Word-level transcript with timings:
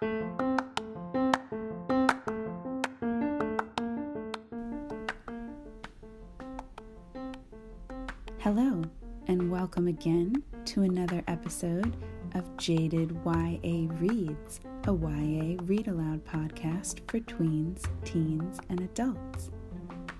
Hello, 0.00 0.10
and 9.26 9.50
welcome 9.50 9.88
again 9.88 10.42
to 10.64 10.84
another 10.84 11.22
episode 11.28 11.94
of 12.34 12.56
Jaded 12.56 13.14
YA 13.26 13.88
Reads, 13.98 14.60
a 14.84 14.94
YA 14.94 15.58
read 15.64 15.88
aloud 15.88 16.24
podcast 16.24 17.00
for 17.10 17.20
tweens, 17.20 17.84
teens, 18.02 18.58
and 18.70 18.80
adults. 18.80 19.50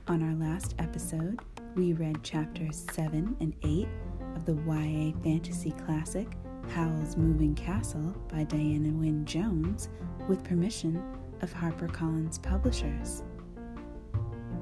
On 0.09 0.23
our 0.23 0.35
last 0.35 0.75
episode, 0.79 1.41
we 1.75 1.95
read 1.95 2.23
chapters 2.23 2.85
7 2.93 3.35
and 3.41 3.55
8 3.63 3.89
of 4.37 4.45
the 4.45 4.57
YA 4.67 5.19
fantasy 5.23 5.71
classic 5.87 6.29
Howl's 6.69 7.17
Moving 7.17 7.55
Castle 7.55 8.15
by 8.29 8.45
Diana 8.45 8.91
Wynne 8.91 9.25
Jones 9.25 9.89
with 10.29 10.45
permission 10.45 11.03
of 11.41 11.53
HarperCollins 11.53 12.41
Publishers. 12.43 13.25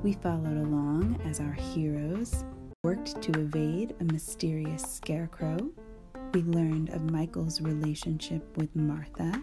We 0.02 0.14
followed 0.14 0.56
along 0.56 1.20
as 1.24 1.40
our 1.40 1.52
heroes 1.52 2.44
worked 2.82 3.20
to 3.22 3.32
evade 3.40 3.94
a 4.00 4.04
mysterious 4.04 4.82
scarecrow. 4.82 5.58
We 6.32 6.42
learned 6.42 6.90
of 6.90 7.10
Michael's 7.10 7.60
relationship 7.60 8.56
with 8.56 8.74
Martha, 8.74 9.42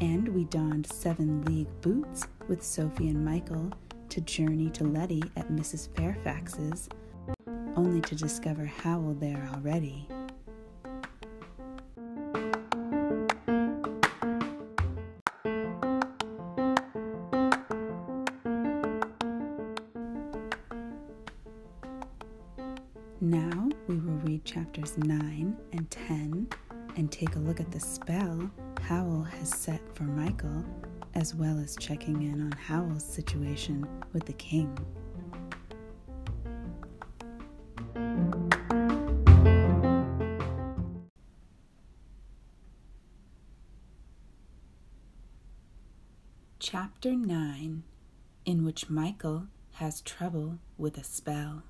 and 0.00 0.28
we 0.28 0.44
donned 0.44 0.86
seven 0.86 1.42
league 1.44 1.80
boots 1.80 2.26
with 2.48 2.62
Sophie 2.62 3.08
and 3.08 3.24
Michael 3.24 3.70
to 4.10 4.20
journey 4.20 4.70
to 4.70 4.84
Letty 4.84 5.22
at 5.36 5.48
Mrs. 5.50 5.88
Fairfax's, 5.94 6.88
only 7.76 8.00
to 8.02 8.14
discover 8.14 8.66
Howl 8.66 9.14
there 9.18 9.48
already. 9.54 10.08
Checking 31.86 32.20
in 32.20 32.40
on 32.42 32.50
Howl's 32.50 33.04
situation 33.04 33.86
with 34.12 34.24
the 34.26 34.32
king. 34.32 34.76
Chapter 46.58 47.14
9 47.14 47.84
In 48.44 48.64
which 48.64 48.90
Michael 48.90 49.46
has 49.74 50.00
trouble 50.00 50.58
with 50.76 50.98
a 50.98 51.04
spell. 51.04 51.62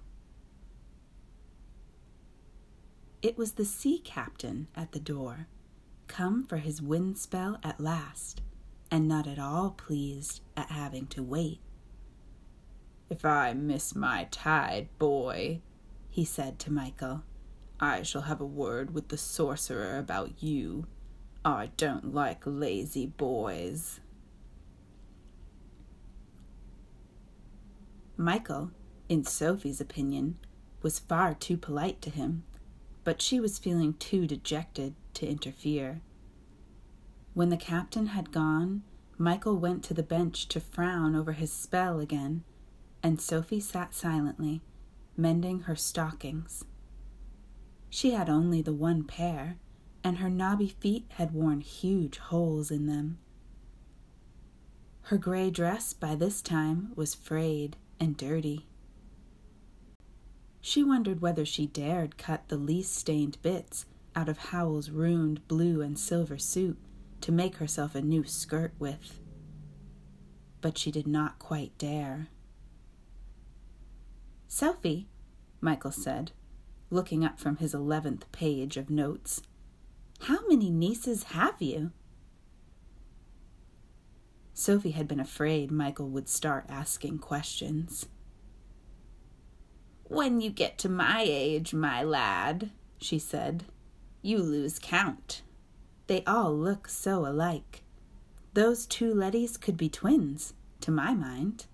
It 3.21 3.37
was 3.37 3.53
the 3.53 3.67
sea 3.67 3.99
captain 3.99 4.69
at 4.75 4.93
the 4.93 4.99
door, 4.99 5.49
come 6.07 6.43
for 6.43 6.57
his 6.57 6.81
wind 6.81 7.19
spell 7.19 7.59
at 7.63 7.79
last, 7.79 8.41
and 8.91 9.09
not 9.09 9.27
at 9.27 9.39
all 9.39 9.71
pleased 9.71 10.41
at 10.57 10.71
having 10.71 11.07
to 11.09 11.23
wait. 11.23 11.61
If 13.09 13.25
I 13.25 13.53
miss 13.53 13.95
my 13.95 14.29
tide, 14.31 14.89
boy, 14.99 15.61
he 16.09 16.25
said 16.25 16.59
to 16.61 16.73
Michael, 16.73 17.23
I 17.79 18.03
shall 18.03 18.23
have 18.23 18.41
a 18.41 18.47
word 18.47 18.95
with 18.95 19.09
the 19.09 19.19
sorcerer 19.19 19.99
about 19.99 20.43
you. 20.43 20.87
I 21.45 21.71
don't 21.77 22.15
like 22.15 22.43
lazy 22.45 23.07
boys. 23.07 24.01
Michael, 28.17 28.71
in 29.09 29.25
Sophie's 29.25 29.81
opinion, 29.81 30.39
was 30.83 30.99
far 30.99 31.35
too 31.35 31.57
polite 31.57 32.01
to 32.03 32.11
him, 32.11 32.45
but 33.05 33.21
she 33.21 33.39
was 33.39 33.59
feeling 33.59 33.93
too 33.95 34.27
dejected 34.27 34.95
to 35.15 35.29
interfere. 35.29 36.01
When 37.37 37.51
the 37.51 37.59
captain 37.59 38.07
had 38.07 38.33
gone, 38.33 38.83
Michael 39.19 39.59
went 39.59 39.85
to 39.85 39.93
the 39.93 40.03
bench 40.03 40.49
to 40.49 40.59
frown 40.59 41.15
over 41.15 41.33
his 41.33 41.53
spell 41.53 42.01
again, 42.01 42.45
and 43.03 43.21
Sophie 43.21 43.61
sat 43.61 43.95
silently, 43.95 44.63
mending 45.19 45.61
her 45.61 45.77
stockings. 45.77 46.65
She 47.91 48.13
had 48.13 48.31
only 48.31 48.63
the 48.63 48.73
one 48.73 49.05
pair, 49.05 49.59
and 50.03 50.17
her 50.17 50.31
knobby 50.31 50.69
feet 50.69 51.05
had 51.11 51.35
worn 51.35 51.61
huge 51.61 52.17
holes 52.17 52.71
in 52.71 52.87
them. 52.87 53.19
Her 55.03 55.19
gray 55.19 55.51
dress 55.51 55.93
by 55.93 56.15
this 56.15 56.41
time 56.41 56.93
was 56.97 57.15
frayed 57.15 57.77
and 58.01 58.17
dirty. 58.17 58.67
She 60.63 60.83
wondered 60.83 61.21
whether 61.21 61.45
she 61.45 61.67
dared 61.67 62.17
cut 62.17 62.49
the 62.49 62.57
least 62.57 62.95
stained 62.95 63.37
bits 63.43 63.85
out 64.15 64.31
of 64.31 64.39
Howl's 64.39 64.89
ruined 64.89 65.47
blue 65.49 65.83
and 65.83 65.99
silver 65.99 66.39
suit 66.39 66.79
to 67.27 67.33
make 67.33 67.57
herself 67.57 67.97
a 67.97 68.01
new 68.01 68.23
skirt 68.23 68.73
with. 68.79 69.19
But 70.61 70.79
she 70.79 70.93
did 70.93 71.09
not 71.09 71.41
quite 71.41 71.77
dare. 71.77 72.29
Sophie, 74.47 75.09
Michael 75.61 75.91
said, 75.91 76.31
looking 76.89 77.25
up 77.25 77.41
from 77.41 77.57
his 77.57 77.75
eleventh 77.75 78.31
page 78.31 78.77
of 78.77 78.91
notes, 78.91 79.43
how 80.21 80.39
many 80.47 80.71
nieces 80.71 81.25
have 81.25 81.61
you? 81.61 81.91
Sophie 84.55 84.93
had 84.93 85.09
been 85.09 85.19
afraid 85.19 85.73
Michael 85.73 86.09
would 86.09 86.29
start 86.29 86.65
asking 86.69 87.19
questions. 87.19 88.07
When 90.05 90.41
you 90.41 90.51
get 90.51 90.79
to 90.79 90.89
my 90.89 91.25
age, 91.27 91.75
my 91.75 92.05
lad, 92.05 92.71
she 92.99 93.19
said, 93.19 93.65
you 94.23 94.39
lose 94.39 94.79
count. 94.79 95.43
They 96.07 96.23
all 96.25 96.55
look 96.55 96.89
so 96.89 97.27
alike. 97.27 97.83
Those 98.55 98.87
two 98.87 99.13
Lettys 99.13 99.61
could 99.61 99.77
be 99.77 99.89
twins, 99.89 100.55
to 100.81 100.91
my 100.91 101.15
mind. 101.15 101.67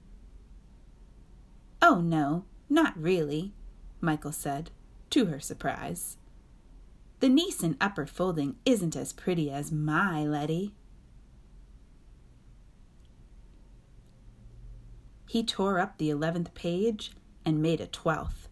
Oh, 1.80 2.00
no, 2.00 2.44
not 2.68 3.00
really, 3.00 3.52
Michael 4.00 4.32
said, 4.32 4.70
to 5.10 5.26
her 5.26 5.40
surprise. 5.40 6.16
The 7.20 7.28
niece 7.28 7.62
in 7.62 7.76
upper 7.80 8.06
folding 8.06 8.56
isn't 8.64 8.96
as 8.96 9.12
pretty 9.12 9.50
as 9.50 9.70
my 9.70 10.24
Letty. 10.24 10.74
He 15.28 15.44
tore 15.44 15.78
up 15.78 15.98
the 15.98 16.10
eleventh 16.10 16.52
page 16.54 17.12
and 17.44 17.62
made 17.62 17.80
a 17.80 17.86
twelfth. 17.86 18.48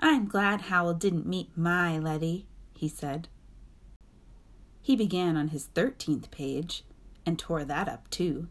I'm 0.00 0.28
glad 0.28 0.62
Howl 0.62 0.94
didn't 0.94 1.26
meet 1.26 1.56
my 1.56 1.98
Letty, 1.98 2.46
he 2.74 2.88
said. 2.88 3.28
He 4.80 4.96
began 4.96 5.36
on 5.36 5.48
his 5.48 5.66
thirteenth 5.66 6.30
page 6.30 6.84
and 7.26 7.38
tore 7.38 7.64
that 7.64 7.88
up 7.88 8.08
too. 8.10 8.48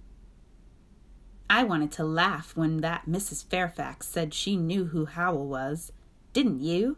I 1.49 1.63
wanted 1.63 1.91
to 1.93 2.03
laugh 2.03 2.55
when 2.55 2.77
that 2.81 3.05
Mrs. 3.07 3.45
Fairfax 3.45 4.07
said 4.07 4.33
she 4.33 4.55
knew 4.55 4.85
who 4.85 5.05
Howl 5.05 5.47
was. 5.47 5.91
Didn't 6.33 6.59
you? 6.59 6.97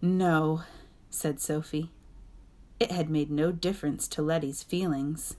No, 0.00 0.62
said 1.10 1.40
Sophie. 1.40 1.90
It 2.80 2.90
had 2.90 3.10
made 3.10 3.30
no 3.30 3.52
difference 3.52 4.08
to 4.08 4.22
Letty's 4.22 4.62
feelings. 4.62 5.36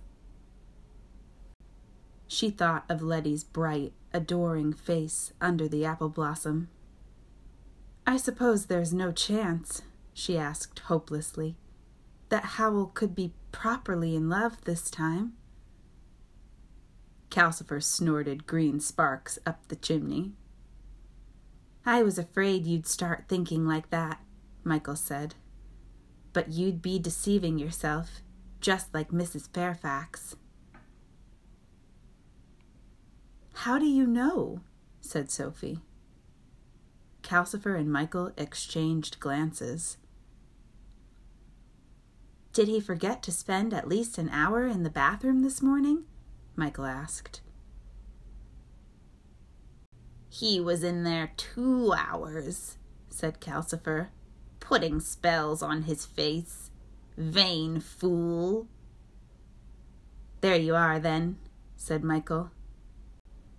She 2.27 2.49
thought 2.49 2.85
of 2.89 3.01
Letty's 3.01 3.43
bright, 3.43 3.93
adoring 4.13 4.73
face 4.73 5.33
under 5.39 5.67
the 5.67 5.85
apple 5.85 6.09
blossom. 6.09 6.69
I 8.05 8.17
suppose 8.17 8.65
there's 8.65 8.93
no 8.93 9.11
chance, 9.11 9.81
she 10.17 10.35
asked 10.35 10.79
hopelessly, 10.79 11.55
that 12.29 12.43
Howl 12.43 12.87
could 12.87 13.13
be 13.13 13.33
properly 13.51 14.15
in 14.15 14.29
love 14.29 14.63
this 14.65 14.89
time. 14.89 15.33
Calcifer 17.29 17.79
snorted 17.83 18.47
green 18.47 18.79
sparks 18.79 19.37
up 19.45 19.67
the 19.67 19.75
chimney. 19.75 20.31
I 21.85 22.01
was 22.01 22.17
afraid 22.17 22.65
you'd 22.65 22.87
start 22.87 23.25
thinking 23.27 23.67
like 23.67 23.91
that, 23.91 24.19
Michael 24.63 24.95
said. 24.95 25.35
But 26.33 26.49
you'd 26.49 26.81
be 26.81 26.97
deceiving 26.97 27.59
yourself, 27.59 28.21
just 28.59 28.95
like 28.95 29.11
Mrs. 29.11 29.53
Fairfax. 29.53 30.35
How 33.53 33.77
do 33.77 33.85
you 33.85 34.07
know? 34.07 34.61
said 34.99 35.29
Sophie. 35.29 35.81
Calcifer 37.21 37.75
and 37.79 37.91
Michael 37.91 38.31
exchanged 38.35 39.19
glances. 39.19 39.97
Did 42.57 42.69
he 42.69 42.79
forget 42.79 43.21
to 43.21 43.31
spend 43.31 43.71
at 43.71 43.87
least 43.87 44.17
an 44.17 44.29
hour 44.29 44.65
in 44.65 44.81
the 44.81 44.89
bathroom 44.89 45.43
this 45.43 45.61
morning? 45.61 46.05
Michael 46.55 46.87
asked. 46.87 47.41
He 50.27 50.59
was 50.59 50.83
in 50.83 51.03
there 51.03 51.33
two 51.37 51.93
hours, 51.95 52.79
said 53.11 53.39
Calcifer, 53.39 54.07
putting 54.59 54.99
spells 54.99 55.61
on 55.61 55.83
his 55.83 56.07
face. 56.07 56.71
Vain 57.15 57.79
fool! 57.79 58.67
There 60.41 60.57
you 60.57 60.73
are, 60.73 60.97
then, 60.97 61.37
said 61.75 62.03
Michael. 62.03 62.49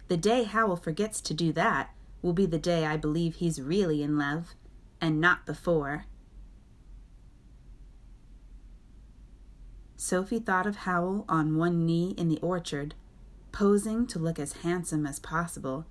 The 0.08 0.16
day 0.16 0.42
Howl 0.42 0.74
forgets 0.74 1.20
to 1.20 1.34
do 1.34 1.52
that 1.52 1.94
will 2.20 2.32
be 2.32 2.46
the 2.46 2.58
day 2.58 2.84
I 2.84 2.96
believe 2.96 3.36
he's 3.36 3.62
really 3.62 4.02
in 4.02 4.18
love, 4.18 4.56
and 5.00 5.20
not 5.20 5.46
before. 5.46 6.06
Sophie 10.00 10.38
thought 10.38 10.64
of 10.64 10.76
Howl 10.76 11.24
on 11.28 11.56
one 11.56 11.84
knee 11.84 12.14
in 12.16 12.28
the 12.28 12.38
orchard, 12.38 12.94
posing 13.50 14.06
to 14.06 14.18
look 14.20 14.38
as 14.38 14.62
handsome 14.62 15.04
as 15.04 15.18
possible, 15.18 15.86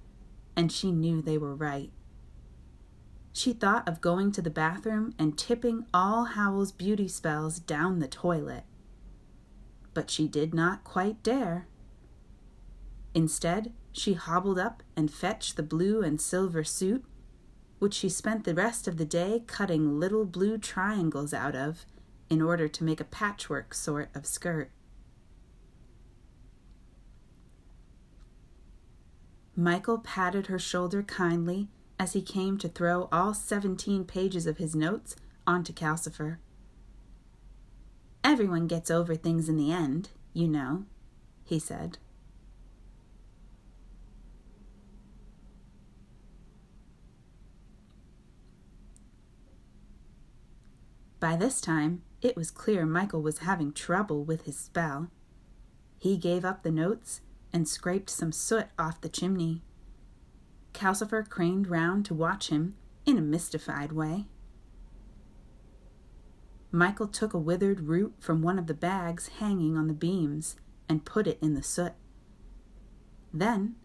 and 0.55 0.71
she 0.71 0.93
knew 0.93 1.21
they 1.21 1.37
were 1.37 1.53
right. 1.53 1.91
She 3.33 3.51
thought 3.51 3.85
of 3.85 3.99
going 3.99 4.31
to 4.31 4.41
the 4.41 4.49
bathroom 4.49 5.13
and 5.19 5.37
tipping 5.37 5.85
all 5.93 6.23
Howl's 6.23 6.71
beauty 6.71 7.09
spells 7.09 7.59
down 7.59 7.99
the 7.99 8.07
toilet. 8.07 8.63
But 9.93 10.09
she 10.09 10.25
did 10.29 10.53
not 10.53 10.85
quite 10.85 11.21
dare. 11.21 11.67
Instead, 13.13 13.73
she 13.91 14.13
hobbled 14.13 14.57
up 14.57 14.83
and 14.95 15.11
fetched 15.11 15.57
the 15.57 15.63
blue 15.63 16.01
and 16.01 16.21
silver 16.21 16.63
suit, 16.63 17.03
which 17.79 17.93
she 17.93 18.07
spent 18.07 18.45
the 18.45 18.55
rest 18.55 18.87
of 18.87 18.95
the 18.95 19.05
day 19.05 19.43
cutting 19.47 19.99
little 19.99 20.23
blue 20.23 20.57
triangles 20.57 21.33
out 21.33 21.55
of 21.55 21.85
in 22.29 22.41
order 22.41 22.67
to 22.67 22.83
make 22.83 22.99
a 22.99 23.05
patchwork 23.05 23.73
sort 23.73 24.09
of 24.15 24.25
skirt. 24.25 24.71
Michael 29.55 29.97
patted 29.97 30.47
her 30.47 30.59
shoulder 30.59 31.01
kindly 31.01 31.67
as 31.99 32.13
he 32.13 32.21
came 32.21 32.57
to 32.59 32.69
throw 32.69 33.09
all 33.11 33.33
seventeen 33.33 34.03
pages 34.03 34.45
of 34.45 34.57
his 34.57 34.75
notes 34.75 35.15
onto 35.47 35.73
Calcifer. 35.73 36.37
Everyone 38.23 38.67
gets 38.67 38.91
over 38.91 39.15
things 39.15 39.49
in 39.49 39.57
the 39.57 39.71
end, 39.71 40.09
you 40.33 40.47
know, 40.47 40.85
he 41.43 41.57
said. 41.57 41.97
By 51.19 51.35
this 51.35 51.59
time, 51.59 52.03
it 52.27 52.35
was 52.35 52.51
clear 52.51 52.85
Michael 52.85 53.21
was 53.21 53.39
having 53.39 53.71
trouble 53.71 54.23
with 54.23 54.43
his 54.43 54.59
spell. 54.59 55.09
He 55.97 56.17
gave 56.17 56.45
up 56.45 56.61
the 56.61 56.71
notes 56.71 57.21
and 57.51 57.67
scraped 57.67 58.09
some 58.09 58.31
soot 58.31 58.67
off 58.77 59.01
the 59.01 59.09
chimney. 59.09 59.63
Calcifer 60.73 61.27
craned 61.27 61.67
round 61.67 62.05
to 62.05 62.13
watch 62.13 62.49
him 62.49 62.75
in 63.05 63.17
a 63.17 63.21
mystified 63.21 63.91
way. 63.91 64.25
Michael 66.71 67.07
took 67.07 67.33
a 67.33 67.39
withered 67.39 67.81
root 67.87 68.13
from 68.19 68.41
one 68.41 68.59
of 68.59 68.67
the 68.67 68.73
bags 68.73 69.29
hanging 69.39 69.77
on 69.77 69.87
the 69.87 69.93
beams 69.93 70.57
and 70.89 71.05
put 71.05 71.25
it 71.25 71.39
in 71.41 71.53
the 71.53 71.63
soot. 71.63 71.93
Then, 73.33 73.75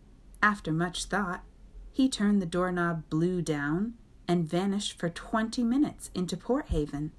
after 0.42 0.72
much 0.72 1.04
thought, 1.04 1.44
he 1.92 2.08
turned 2.08 2.42
the 2.42 2.46
doorknob 2.46 3.04
blue 3.08 3.40
down 3.40 3.94
and 4.26 4.48
vanished 4.48 4.98
for 4.98 5.08
twenty 5.08 5.62
minutes 5.62 6.10
into 6.14 6.36
Port 6.36 6.68
Haven. 6.68 7.12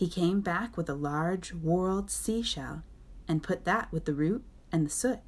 He 0.00 0.08
came 0.08 0.40
back 0.40 0.78
with 0.78 0.88
a 0.88 0.94
large 0.94 1.52
whorled 1.52 2.08
seashell 2.08 2.84
and 3.28 3.42
put 3.42 3.66
that 3.66 3.92
with 3.92 4.06
the 4.06 4.14
root 4.14 4.42
and 4.72 4.86
the 4.86 4.90
soot. 4.90 5.18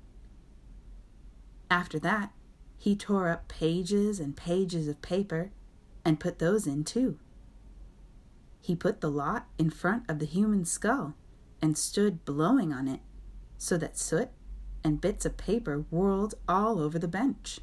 After 1.70 1.98
that, 1.98 2.32
he 2.78 2.96
tore 2.96 3.28
up 3.28 3.48
pages 3.48 4.18
and 4.18 4.34
pages 4.34 4.88
of 4.88 5.02
paper 5.02 5.50
and 6.06 6.18
put 6.18 6.38
those 6.38 6.66
in 6.66 6.84
too. 6.84 7.18
He 8.62 8.74
put 8.74 9.02
the 9.02 9.10
lot 9.10 9.46
in 9.58 9.68
front 9.68 10.08
of 10.08 10.20
the 10.20 10.24
human 10.24 10.64
skull 10.64 11.16
and 11.60 11.76
stood 11.76 12.24
blowing 12.24 12.72
on 12.72 12.88
it 12.88 13.00
so 13.58 13.76
that 13.76 13.98
soot 13.98 14.30
and 14.82 15.02
bits 15.02 15.26
of 15.26 15.36
paper 15.36 15.84
whirled 15.90 16.34
all 16.48 16.80
over 16.80 16.98
the 16.98 17.06
bench. 17.06 17.60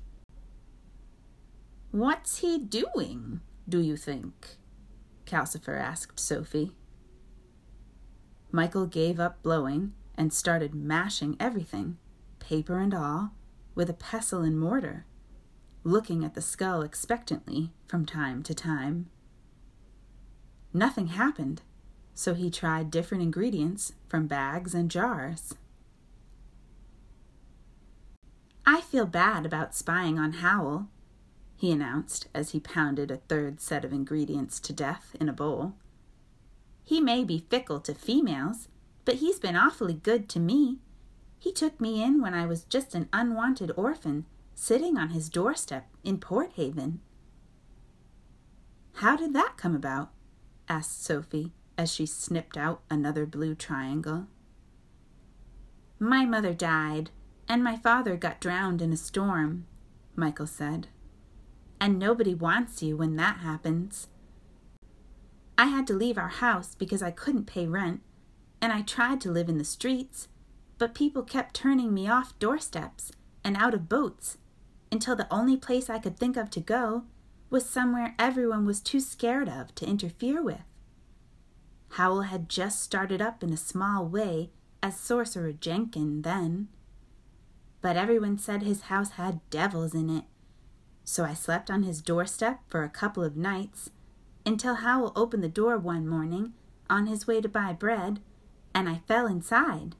What's 1.89 2.37
he 2.41 2.59
doing, 2.59 3.41
do 3.67 3.79
you 3.79 3.97
think? 3.97 4.57
Calcifer 5.25 5.75
asked 5.75 6.19
Sophie. 6.19 6.75
Michael 8.51 8.87
gave 8.87 9.19
up 9.19 9.41
blowing 9.43 9.93
and 10.15 10.33
started 10.33 10.73
mashing 10.73 11.37
everything, 11.39 11.97
paper 12.39 12.79
and 12.79 12.93
all, 12.93 13.31
with 13.75 13.89
a 13.89 13.93
pestle 13.93 14.41
and 14.41 14.59
mortar, 14.59 15.05
looking 15.83 16.23
at 16.23 16.33
the 16.33 16.41
skull 16.41 16.81
expectantly 16.81 17.71
from 17.87 18.05
time 18.05 18.43
to 18.43 18.53
time. 18.53 19.07
Nothing 20.73 21.07
happened, 21.07 21.61
so 22.13 22.33
he 22.33 22.49
tried 22.49 22.91
different 22.91 23.23
ingredients 23.23 23.93
from 24.07 24.27
bags 24.27 24.73
and 24.73 24.91
jars. 24.91 25.55
I 28.65 28.81
feel 28.81 29.05
bad 29.05 29.45
about 29.45 29.75
spying 29.75 30.19
on 30.19 30.33
Howl, 30.33 30.89
he 31.55 31.71
announced 31.71 32.27
as 32.33 32.51
he 32.51 32.59
pounded 32.59 33.09
a 33.11 33.17
third 33.17 33.59
set 33.59 33.83
of 33.83 33.93
ingredients 33.93 34.59
to 34.61 34.73
death 34.73 35.15
in 35.19 35.27
a 35.27 35.33
bowl. 35.33 35.73
He 36.89 36.99
may 36.99 37.23
be 37.23 37.45
fickle 37.51 37.79
to 37.81 37.93
females, 37.93 38.67
but 39.05 39.17
he's 39.17 39.37
been 39.37 39.55
awfully 39.55 39.93
good 39.93 40.27
to 40.29 40.39
me. 40.39 40.79
He 41.37 41.51
took 41.51 41.79
me 41.79 42.01
in 42.01 42.19
when 42.19 42.33
I 42.33 42.47
was 42.47 42.63
just 42.63 42.95
an 42.95 43.07
unwanted 43.13 43.71
orphan, 43.77 44.25
sitting 44.55 44.97
on 44.97 45.09
his 45.09 45.29
doorstep 45.29 45.87
in 46.03 46.17
Port 46.17 46.53
Haven. 46.55 46.99
How 48.93 49.15
did 49.15 49.33
that 49.33 49.53
come 49.55 49.75
about? 49.75 50.09
asked 50.67 51.03
Sophie 51.03 51.51
as 51.77 51.93
she 51.93 52.07
snipped 52.07 52.57
out 52.57 52.81
another 52.89 53.27
blue 53.27 53.53
triangle. 53.53 54.25
My 55.99 56.25
mother 56.25 56.55
died, 56.55 57.11
and 57.47 57.63
my 57.63 57.77
father 57.77 58.17
got 58.17 58.41
drowned 58.41 58.81
in 58.81 58.91
a 58.91 58.97
storm, 58.97 59.67
Michael 60.15 60.47
said. 60.47 60.87
And 61.79 61.99
nobody 61.99 62.33
wants 62.33 62.81
you 62.81 62.97
when 62.97 63.15
that 63.17 63.41
happens. 63.41 64.07
I 65.59 65.65
had 65.65 65.85
to 65.87 65.93
leave 65.93 66.17
our 66.17 66.29
house 66.29 66.73
because 66.73 67.03
I 67.03 67.11
couldn't 67.11 67.43
pay 67.43 67.67
rent, 67.67 67.99
and 68.61 68.71
I 68.71 68.81
tried 68.81 69.19
to 69.19 69.29
live 69.29 69.49
in 69.49 69.57
the 69.57 69.65
streets, 69.65 70.29
but 70.77 70.95
people 70.95 71.21
kept 71.21 71.53
turning 71.53 71.93
me 71.93 72.07
off 72.07 72.39
doorsteps 72.39 73.11
and 73.43 73.57
out 73.57 73.73
of 73.73 73.89
boats 73.89 74.37
until 74.89 75.17
the 75.17 75.27
only 75.29 75.57
place 75.57 75.89
I 75.89 75.99
could 75.99 76.17
think 76.17 76.37
of 76.37 76.49
to 76.51 76.61
go 76.61 77.03
was 77.49 77.69
somewhere 77.69 78.15
everyone 78.17 78.65
was 78.65 78.79
too 78.79 79.01
scared 79.01 79.49
of 79.49 79.75
to 79.75 79.85
interfere 79.85 80.41
with. 80.41 80.61
Howl 81.89 82.21
had 82.21 82.47
just 82.47 82.81
started 82.81 83.21
up 83.21 83.43
in 83.43 83.51
a 83.51 83.57
small 83.57 84.07
way 84.07 84.51
as 84.81 84.97
Sorcerer 84.97 85.51
Jenkin 85.51 86.21
then. 86.21 86.69
But 87.81 87.97
everyone 87.97 88.37
said 88.37 88.63
his 88.63 88.83
house 88.83 89.11
had 89.11 89.41
devils 89.49 89.93
in 89.93 90.09
it, 90.09 90.23
so 91.03 91.25
I 91.25 91.33
slept 91.33 91.69
on 91.69 91.83
his 91.83 92.01
doorstep 92.01 92.61
for 92.69 92.85
a 92.85 92.89
couple 92.89 93.25
of 93.25 93.35
nights 93.35 93.89
until 94.49 94.73
Howl 94.73 95.13
opened 95.15 95.43
the 95.43 95.47
door 95.47 95.77
one 95.77 96.07
morning 96.07 96.53
on 96.89 97.05
his 97.05 97.27
way 97.27 97.39
to 97.39 97.47
buy 97.47 97.71
bread, 97.71 98.19
and 98.73 98.89
I 98.89 99.03
fell 99.07 99.27
inside. 99.27 99.95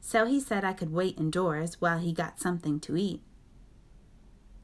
So 0.00 0.24
he 0.24 0.40
said 0.40 0.64
I 0.64 0.72
could 0.72 0.90
wait 0.90 1.18
indoors 1.18 1.78
while 1.82 1.98
he 1.98 2.14
got 2.14 2.40
something 2.40 2.80
to 2.80 2.96
eat. 2.96 3.20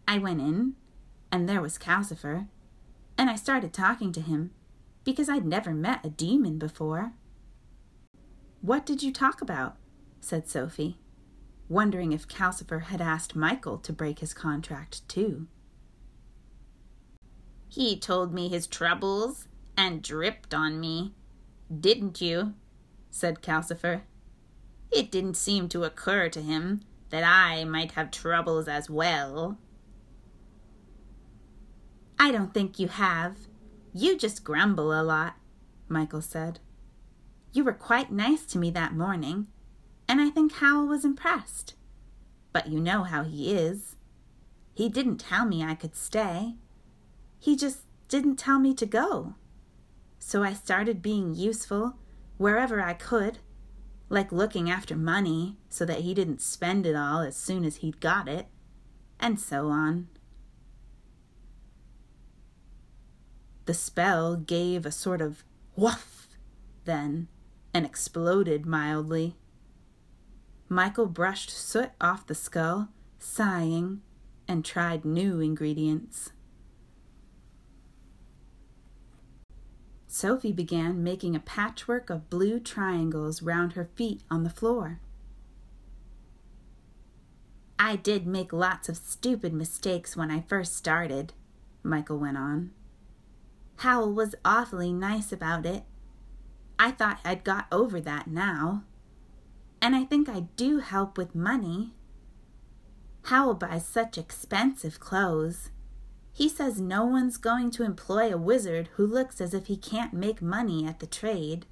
I 0.08 0.16
went 0.16 0.40
in, 0.40 0.74
and 1.30 1.46
there 1.46 1.60
was 1.60 1.76
Calcifer, 1.76 2.48
and 3.18 3.28
I 3.28 3.36
started 3.36 3.74
talking 3.74 4.10
to 4.12 4.22
him 4.22 4.52
because 5.04 5.28
I'd 5.28 5.44
never 5.44 5.74
met 5.74 6.06
a 6.06 6.08
demon 6.08 6.56
before. 6.58 7.12
What 8.62 8.86
did 8.86 9.02
you 9.02 9.12
talk 9.12 9.42
about? 9.42 9.76
said 10.18 10.48
Sophie, 10.48 10.96
wondering 11.68 12.12
if 12.12 12.26
Calcifer 12.26 12.84
had 12.84 13.02
asked 13.02 13.36
Michael 13.36 13.76
to 13.76 13.92
break 13.92 14.20
his 14.20 14.32
contract 14.32 15.06
too. 15.10 15.46
He 17.68 17.98
told 17.98 18.32
me 18.32 18.48
his 18.48 18.66
troubles 18.66 19.48
and 19.76 20.02
dripped 20.02 20.54
on 20.54 20.80
me. 20.80 21.12
Didn't 21.80 22.20
you? 22.20 22.54
said 23.10 23.42
Calcifer. 23.42 24.02
It 24.90 25.10
didn't 25.10 25.36
seem 25.36 25.68
to 25.70 25.84
occur 25.84 26.28
to 26.28 26.40
him 26.40 26.82
that 27.10 27.24
I 27.24 27.64
might 27.64 27.92
have 27.92 28.10
troubles 28.10 28.68
as 28.68 28.88
well. 28.88 29.58
I 32.18 32.30
don't 32.30 32.54
think 32.54 32.78
you 32.78 32.88
have. 32.88 33.36
You 33.92 34.16
just 34.16 34.44
grumble 34.44 34.98
a 34.98 35.02
lot, 35.02 35.36
Michael 35.88 36.22
said. 36.22 36.60
You 37.52 37.64
were 37.64 37.72
quite 37.72 38.12
nice 38.12 38.44
to 38.46 38.58
me 38.58 38.70
that 38.72 38.94
morning, 38.94 39.48
and 40.08 40.20
I 40.20 40.30
think 40.30 40.52
Howl 40.52 40.86
was 40.86 41.04
impressed. 41.04 41.74
But 42.52 42.68
you 42.68 42.80
know 42.80 43.04
how 43.04 43.24
he 43.24 43.54
is. 43.54 43.96
He 44.74 44.88
didn't 44.88 45.18
tell 45.18 45.46
me 45.46 45.62
I 45.64 45.74
could 45.74 45.96
stay. 45.96 46.56
He 47.38 47.56
just 47.56 47.80
didn't 48.08 48.36
tell 48.36 48.58
me 48.58 48.74
to 48.74 48.86
go. 48.86 49.34
So 50.18 50.42
I 50.42 50.52
started 50.52 51.02
being 51.02 51.34
useful 51.34 51.96
wherever 52.36 52.80
I 52.80 52.94
could, 52.94 53.38
like 54.08 54.32
looking 54.32 54.70
after 54.70 54.96
money 54.96 55.56
so 55.68 55.84
that 55.84 56.00
he 56.00 56.14
didn't 56.14 56.40
spend 56.40 56.86
it 56.86 56.96
all 56.96 57.20
as 57.20 57.36
soon 57.36 57.64
as 57.64 57.76
he'd 57.76 58.00
got 58.00 58.28
it, 58.28 58.46
and 59.18 59.40
so 59.40 59.68
on. 59.68 60.08
The 63.66 63.74
spell 63.74 64.36
gave 64.36 64.86
a 64.86 64.92
sort 64.92 65.20
of 65.20 65.42
woof 65.74 66.28
then 66.84 67.28
and 67.74 67.84
exploded 67.84 68.64
mildly. 68.64 69.36
Michael 70.68 71.06
brushed 71.06 71.50
soot 71.50 71.90
off 72.00 72.26
the 72.26 72.34
skull, 72.34 72.88
sighing, 73.18 74.00
and 74.48 74.64
tried 74.64 75.04
new 75.04 75.40
ingredients. 75.40 76.32
Sophie 80.16 80.50
began 80.50 81.04
making 81.04 81.36
a 81.36 81.40
patchwork 81.40 82.08
of 82.08 82.30
blue 82.30 82.58
triangles 82.58 83.42
round 83.42 83.74
her 83.74 83.90
feet 83.96 84.22
on 84.30 84.44
the 84.44 84.50
floor. 84.50 84.98
I 87.78 87.96
did 87.96 88.26
make 88.26 88.50
lots 88.50 88.88
of 88.88 88.96
stupid 88.96 89.52
mistakes 89.52 90.16
when 90.16 90.30
I 90.30 90.40
first 90.48 90.74
started, 90.74 91.34
Michael 91.82 92.18
went 92.18 92.38
on. 92.38 92.70
Howl 93.80 94.10
was 94.10 94.34
awfully 94.42 94.90
nice 94.90 95.32
about 95.32 95.66
it. 95.66 95.84
I 96.78 96.92
thought 96.92 97.20
I'd 97.22 97.44
got 97.44 97.66
over 97.70 98.00
that 98.00 98.26
now. 98.26 98.84
And 99.82 99.94
I 99.94 100.04
think 100.04 100.30
I 100.30 100.46
do 100.56 100.78
help 100.78 101.18
with 101.18 101.34
money. 101.34 101.92
Howl 103.24 103.52
buys 103.52 103.86
such 103.86 104.16
expensive 104.16 104.98
clothes. 104.98 105.68
He 106.36 106.50
says 106.50 106.82
no 106.82 107.02
one's 107.06 107.38
going 107.38 107.70
to 107.70 107.82
employ 107.82 108.30
a 108.30 108.36
wizard 108.36 108.90
who 108.96 109.06
looks 109.06 109.40
as 109.40 109.54
if 109.54 109.68
he 109.68 109.76
can't 109.78 110.12
make 110.12 110.42
money 110.42 110.86
at 110.86 111.00
the 111.00 111.06
trade. 111.06 111.64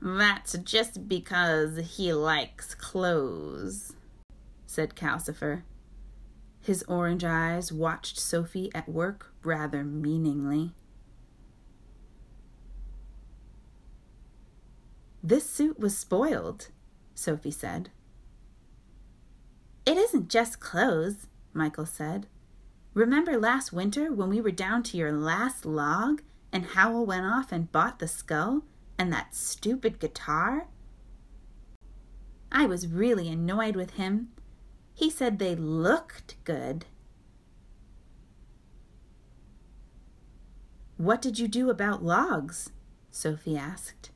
That's 0.00 0.56
just 0.58 1.08
because 1.08 1.96
he 1.96 2.12
likes 2.12 2.76
clothes, 2.76 3.96
said 4.68 4.94
Calcifer. 4.94 5.64
His 6.60 6.84
orange 6.84 7.24
eyes 7.24 7.72
watched 7.72 8.20
Sophie 8.20 8.70
at 8.72 8.88
work 8.88 9.32
rather 9.42 9.82
meaningly. 9.82 10.74
This 15.24 15.50
suit 15.50 15.80
was 15.80 15.98
spoiled, 15.98 16.68
Sophie 17.16 17.50
said. 17.50 17.90
It 19.84 19.96
isn't 19.96 20.30
just 20.30 20.60
clothes, 20.60 21.26
Michael 21.56 21.86
said. 21.86 22.26
Remember 22.94 23.38
last 23.38 23.72
winter 23.72 24.12
when 24.12 24.28
we 24.28 24.40
were 24.40 24.50
down 24.50 24.82
to 24.84 24.96
your 24.96 25.12
last 25.12 25.66
log 25.66 26.22
and 26.52 26.64
Howl 26.64 27.04
went 27.04 27.26
off 27.26 27.52
and 27.52 27.72
bought 27.72 27.98
the 27.98 28.08
skull 28.08 28.62
and 28.98 29.12
that 29.12 29.34
stupid 29.34 29.98
guitar? 29.98 30.68
I 32.50 32.66
was 32.66 32.86
really 32.86 33.28
annoyed 33.28 33.76
with 33.76 33.92
him. 33.92 34.30
He 34.94 35.10
said 35.10 35.38
they 35.38 35.54
looked 35.54 36.36
good. 36.44 36.86
What 40.96 41.20
did 41.20 41.38
you 41.38 41.48
do 41.48 41.68
about 41.68 42.02
logs? 42.02 42.70
Sophie 43.10 43.58
asked. 43.58 44.10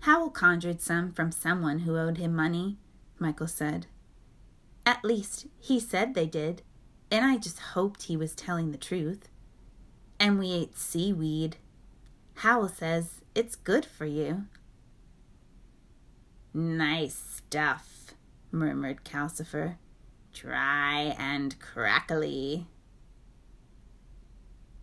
Howl 0.00 0.28
conjured 0.28 0.82
some 0.82 1.12
from 1.12 1.32
someone 1.32 1.80
who 1.80 1.96
owed 1.96 2.18
him 2.18 2.36
money, 2.36 2.76
Michael 3.18 3.46
said. 3.46 3.86
At 4.86 5.04
least, 5.04 5.46
he 5.58 5.80
said 5.80 6.14
they 6.14 6.26
did, 6.26 6.62
and 7.10 7.24
I 7.24 7.36
just 7.36 7.58
hoped 7.58 8.04
he 8.04 8.16
was 8.16 8.34
telling 8.34 8.70
the 8.70 8.78
truth. 8.78 9.28
And 10.20 10.38
we 10.38 10.52
ate 10.52 10.76
seaweed. 10.76 11.56
Howl 12.36 12.68
says 12.68 13.20
it's 13.34 13.56
good 13.56 13.84
for 13.84 14.06
you. 14.06 14.44
Nice 16.52 17.14
stuff, 17.14 18.14
murmured 18.50 19.04
Calcifer. 19.04 19.76
Dry 20.32 21.14
and 21.18 21.58
crackly. 21.60 22.66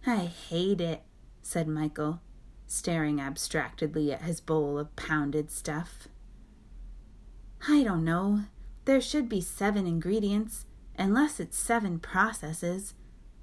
I 0.05 0.25
hate 0.25 0.81
it, 0.81 1.03
said 1.41 1.67
Michael 1.67 2.21
staring 2.71 3.19
abstractedly 3.19 4.13
at 4.13 4.21
his 4.21 4.39
bowl 4.39 4.79
of 4.79 4.95
pounded 4.95 5.51
stuff. 5.51 6.07
I 7.67 7.83
don't 7.83 8.03
know. 8.03 8.45
There 8.85 9.01
should 9.01 9.29
be 9.29 9.41
seven 9.41 9.85
ingredients, 9.85 10.65
unless 10.97 11.39
it's 11.39 11.59
seven 11.59 11.99
processes, 11.99 12.95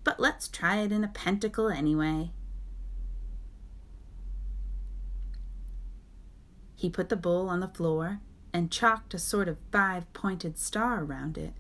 but 0.03 0.19
let's 0.19 0.49
try 0.49 0.79
it 0.79 0.91
in 0.91 1.05
a 1.05 1.09
pentacle 1.09 1.69
anyway. 1.69 2.33
He 6.75 6.91
put 6.91 7.09
the 7.09 7.17
bowl 7.17 7.49
on 7.49 7.61
the 7.61 7.69
floor 7.69 8.21
and 8.53 8.73
chalked 8.73 9.15
a 9.15 9.19
sort 9.19 9.49
of 9.49 9.59
five 9.71 10.13
pointed 10.13 10.59
star 10.59 11.05
around 11.05 11.39
it. 11.39 11.53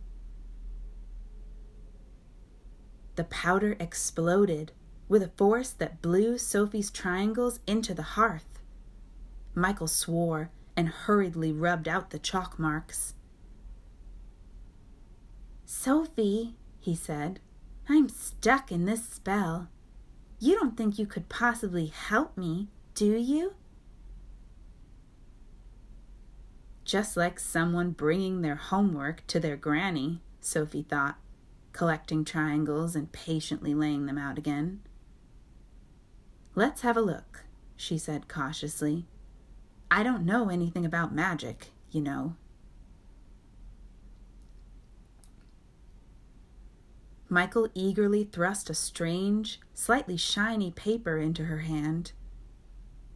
The 3.16 3.24
powder 3.24 3.76
exploded 3.78 4.72
with 5.08 5.22
a 5.22 5.32
force 5.36 5.70
that 5.70 6.02
blew 6.02 6.38
Sophie's 6.38 6.90
triangles 6.90 7.60
into 7.66 7.94
the 7.94 8.02
hearth. 8.02 8.60
Michael 9.54 9.88
swore 9.88 10.50
and 10.78 10.88
hurriedly 10.90 11.50
rubbed 11.50 11.88
out 11.88 12.10
the 12.10 12.20
chalk 12.20 12.56
marks. 12.56 13.14
Sophie, 15.64 16.54
he 16.78 16.94
said, 16.94 17.40
I'm 17.88 18.08
stuck 18.08 18.70
in 18.70 18.84
this 18.84 19.04
spell. 19.04 19.70
You 20.38 20.54
don't 20.54 20.76
think 20.76 20.96
you 20.96 21.04
could 21.04 21.28
possibly 21.28 21.86
help 21.86 22.36
me, 22.36 22.68
do 22.94 23.16
you? 23.16 23.54
Just 26.84 27.16
like 27.16 27.40
someone 27.40 27.90
bringing 27.90 28.42
their 28.42 28.54
homework 28.54 29.26
to 29.26 29.40
their 29.40 29.56
granny, 29.56 30.20
Sophie 30.40 30.86
thought, 30.88 31.16
collecting 31.72 32.24
triangles 32.24 32.94
and 32.94 33.10
patiently 33.10 33.74
laying 33.74 34.06
them 34.06 34.16
out 34.16 34.38
again. 34.38 34.78
Let's 36.54 36.82
have 36.82 36.96
a 36.96 37.00
look, 37.00 37.46
she 37.74 37.98
said 37.98 38.28
cautiously. 38.28 39.06
I 39.90 40.02
don't 40.02 40.26
know 40.26 40.50
anything 40.50 40.84
about 40.84 41.14
magic, 41.14 41.68
you 41.90 42.00
know. 42.00 42.36
Michael 47.30 47.68
eagerly 47.74 48.24
thrust 48.24 48.70
a 48.70 48.74
strange, 48.74 49.60
slightly 49.74 50.16
shiny 50.16 50.70
paper 50.70 51.18
into 51.18 51.44
her 51.44 51.58
hand. 51.58 52.12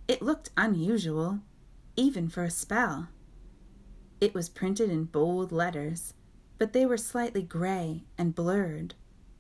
It 0.07 0.21
looked 0.21 0.51
unusual, 0.57 1.41
even 1.97 2.29
for 2.29 2.43
a 2.43 2.51
spell. 2.51 3.09
It 4.21 4.35
was 4.35 4.49
printed 4.49 4.91
in 4.91 5.05
bold 5.05 5.51
letters, 5.51 6.15
but 6.59 6.73
they 6.73 6.85
were 6.85 6.99
slightly 6.99 7.43
gray 7.43 8.05
and 8.19 8.35
blurred, 8.35 8.95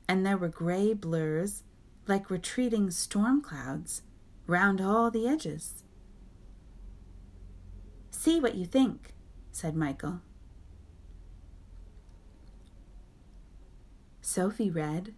and 0.08 0.24
there 0.24 0.38
were 0.38 0.48
gray 0.48 0.94
blurs 0.94 1.62
like 2.08 2.30
retreating 2.30 2.90
storm 2.90 3.42
clouds, 3.42 4.02
round 4.46 4.80
all 4.80 5.10
the 5.10 5.28
edges. 5.28 5.84
See 8.12 8.38
what 8.38 8.54
you 8.54 8.66
think, 8.66 9.14
said 9.50 9.74
Michael. 9.74 10.20
Sophie 14.20 14.70
read, 14.70 15.12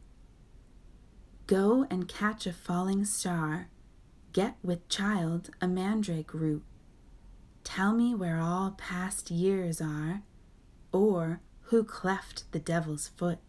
Go 1.46 1.86
and 1.90 2.08
catch 2.08 2.46
a 2.46 2.52
falling 2.52 3.04
star, 3.04 3.68
get 4.32 4.56
with 4.62 4.88
child 4.88 5.50
a 5.60 5.68
mandrake 5.68 6.32
root. 6.32 6.62
Tell 7.64 7.92
me 7.92 8.14
where 8.14 8.40
all 8.40 8.70
past 8.78 9.30
years 9.30 9.82
are, 9.82 10.22
or 10.90 11.42
who 11.64 11.84
cleft 11.84 12.50
the 12.52 12.58
devil's 12.58 13.08
foot. 13.08 13.40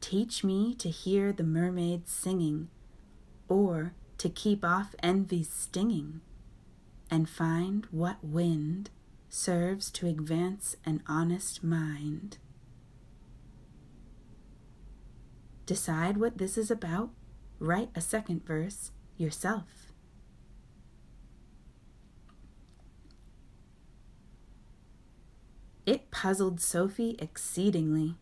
Teach 0.00 0.44
me 0.44 0.74
to 0.76 0.88
hear 0.90 1.32
the 1.32 1.42
mermaids 1.42 2.12
singing, 2.12 2.68
or 3.48 3.94
to 4.18 4.28
keep 4.28 4.64
off 4.64 4.94
envy's 5.02 5.50
stinging, 5.50 6.20
and 7.14 7.28
find 7.28 7.86
what 7.92 8.16
wind 8.24 8.90
serves 9.28 9.88
to 9.88 10.08
advance 10.08 10.74
an 10.84 11.00
honest 11.06 11.62
mind. 11.62 12.38
Decide 15.64 16.16
what 16.16 16.38
this 16.38 16.58
is 16.58 16.72
about, 16.72 17.10
write 17.60 17.90
a 17.94 18.00
second 18.00 18.44
verse 18.44 18.90
yourself. 19.16 19.92
It 25.86 26.10
puzzled 26.10 26.60
Sophie 26.60 27.14
exceedingly. 27.20 28.16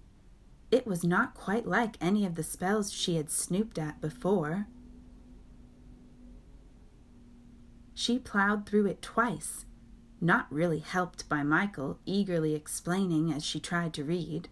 It 0.70 0.86
was 0.86 1.02
not 1.02 1.32
quite 1.32 1.64
like 1.66 1.96
any 1.98 2.26
of 2.26 2.34
the 2.34 2.42
spells 2.42 2.92
she 2.92 3.16
had 3.16 3.30
snooped 3.30 3.78
at 3.78 4.02
before. 4.02 4.66
She 7.94 8.18
plowed 8.18 8.66
through 8.66 8.86
it 8.86 9.02
twice, 9.02 9.66
not 10.20 10.52
really 10.52 10.78
helped 10.78 11.28
by 11.28 11.42
Michael 11.42 11.98
eagerly 12.06 12.54
explaining 12.54 13.32
as 13.32 13.44
she 13.44 13.60
tried 13.60 13.92
to 13.94 14.04
read. 14.04 14.48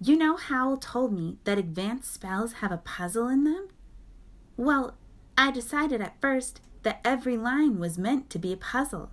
You 0.00 0.16
know, 0.16 0.36
Howl 0.36 0.78
told 0.78 1.12
me 1.12 1.38
that 1.44 1.58
advanced 1.58 2.12
spells 2.12 2.54
have 2.54 2.72
a 2.72 2.78
puzzle 2.78 3.28
in 3.28 3.44
them? 3.44 3.68
Well, 4.56 4.96
I 5.38 5.50
decided 5.50 6.00
at 6.00 6.20
first 6.20 6.60
that 6.82 7.00
every 7.04 7.36
line 7.36 7.78
was 7.78 7.98
meant 7.98 8.28
to 8.30 8.38
be 8.38 8.52
a 8.52 8.56
puzzle. 8.56 9.10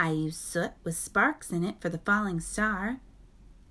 I 0.00 0.10
used 0.10 0.40
soot 0.40 0.72
with 0.82 0.96
sparks 0.96 1.50
in 1.50 1.62
it 1.64 1.76
for 1.80 1.88
the 1.88 1.98
falling 1.98 2.40
star, 2.40 3.00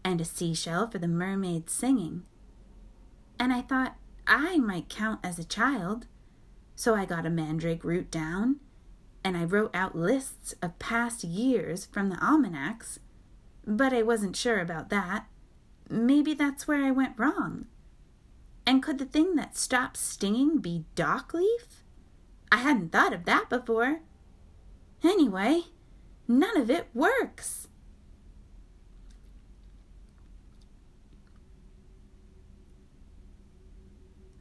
and 0.03 0.21
a 0.21 0.25
seashell 0.25 0.87
for 0.87 0.97
the 0.97 1.07
mermaid 1.07 1.69
singing. 1.69 2.23
and 3.39 3.51
I 3.51 3.61
thought 3.61 3.95
I 4.27 4.57
might 4.57 4.87
count 4.89 5.19
as 5.23 5.39
a 5.39 5.43
child. 5.43 6.05
So 6.81 6.95
I 6.95 7.05
got 7.05 7.27
a 7.27 7.29
mandrake 7.29 7.83
root 7.83 8.09
down, 8.09 8.55
and 9.23 9.37
I 9.37 9.43
wrote 9.43 9.69
out 9.71 9.95
lists 9.95 10.55
of 10.63 10.79
past 10.79 11.23
years 11.23 11.85
from 11.85 12.09
the 12.09 12.17
almanacs, 12.17 12.97
but 13.67 13.93
I 13.93 14.01
wasn't 14.01 14.35
sure 14.35 14.59
about 14.59 14.89
that. 14.89 15.27
Maybe 15.87 16.33
that's 16.33 16.67
where 16.67 16.83
I 16.83 16.89
went 16.89 17.19
wrong. 17.19 17.67
And 18.65 18.81
could 18.81 18.97
the 18.97 19.05
thing 19.05 19.35
that 19.35 19.55
stops 19.55 19.99
stinging 19.99 20.57
be 20.57 20.85
dockleaf? 20.95 21.83
I 22.51 22.57
hadn't 22.57 22.91
thought 22.91 23.13
of 23.13 23.25
that 23.25 23.47
before. 23.47 23.99
Anyway, 25.03 25.65
none 26.27 26.57
of 26.57 26.71
it 26.71 26.87
works. 26.95 27.67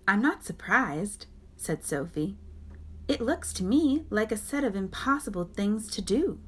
I'm 0.09 0.23
not 0.23 0.42
surprised, 0.42 1.26
said 1.61 1.85
Sophie. 1.85 2.37
It 3.07 3.21
looks 3.21 3.52
to 3.55 3.64
me 3.64 4.05
like 4.09 4.33
a 4.33 4.37
set 4.37 4.64
of 4.64 4.75
impossible 4.75 5.45
things 5.45 5.90
to 5.90 6.00
do. 6.00 6.40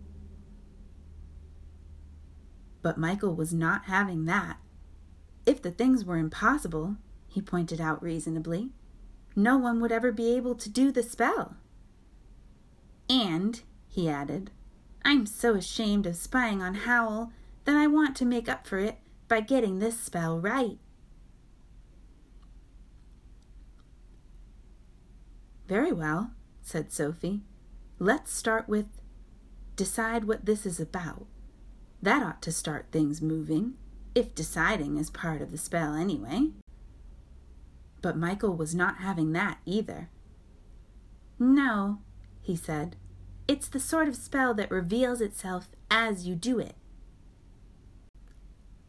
But 2.81 2.99
Michael 2.99 3.35
was 3.35 3.53
not 3.53 3.85
having 3.85 4.25
that. 4.25 4.57
If 5.45 5.61
the 5.61 5.71
things 5.71 6.05
were 6.05 6.17
impossible, 6.17 6.97
he 7.29 7.43
pointed 7.43 7.81
out 7.81 8.03
reasonably, 8.03 8.71
no 9.37 9.59
one 9.59 9.81
would 9.81 9.93
ever 9.93 10.13
be 10.13 10.35
able 10.35 10.55
to 10.55 10.71
do 10.71 10.91
the 10.91 11.03
spell. 11.03 11.57
And, 13.09 13.61
he 13.89 14.09
added, 14.09 14.51
I'm 15.05 15.27
so 15.27 15.55
ashamed 15.55 16.07
of 16.07 16.17
spying 16.17 16.63
on 16.63 16.75
Howl 16.75 17.33
that 17.65 17.77
I 17.77 17.87
want 17.87 18.17
to 18.17 18.25
make 18.25 18.49
up 18.49 18.67
for 18.67 18.79
it 18.79 18.99
by 19.29 19.41
getting 19.41 19.79
this 19.79 20.01
spell 20.01 20.39
right. 20.41 20.79
Very 25.69 25.93
well, 25.93 26.33
said 26.61 26.93
Sophie. 26.93 27.43
Let's 27.99 28.33
start 28.33 28.69
with 28.69 28.87
decide 29.77 30.25
what 30.25 30.45
this 30.45 30.67
is 30.67 30.79
about. 30.79 31.27
That 32.01 32.23
ought 32.23 32.43
to 32.43 32.53
start 32.53 32.87
things 32.91 33.23
moving, 33.23 33.75
if 34.15 34.35
deciding 34.35 34.99
is 34.99 35.11
part 35.11 35.41
of 35.41 35.51
the 35.51 35.59
spell 35.59 35.95
anyway. 35.95 36.51
But 38.01 38.17
Michael 38.17 38.57
was 38.57 38.75
not 38.75 38.99
having 38.99 39.33
that 39.33 39.59
either. 39.65 40.11
No, 41.39 42.01
he 42.41 42.57
said. 42.57 42.97
It's 43.49 43.69
the 43.69 43.81
sort 43.81 44.09
of 44.09 44.17
spell 44.17 44.55
that 44.55 44.71
reveals 44.71 45.21
itself 45.21 45.71
as 45.91 46.27
you 46.27 46.35
do 46.35 46.59
it. 46.59 46.75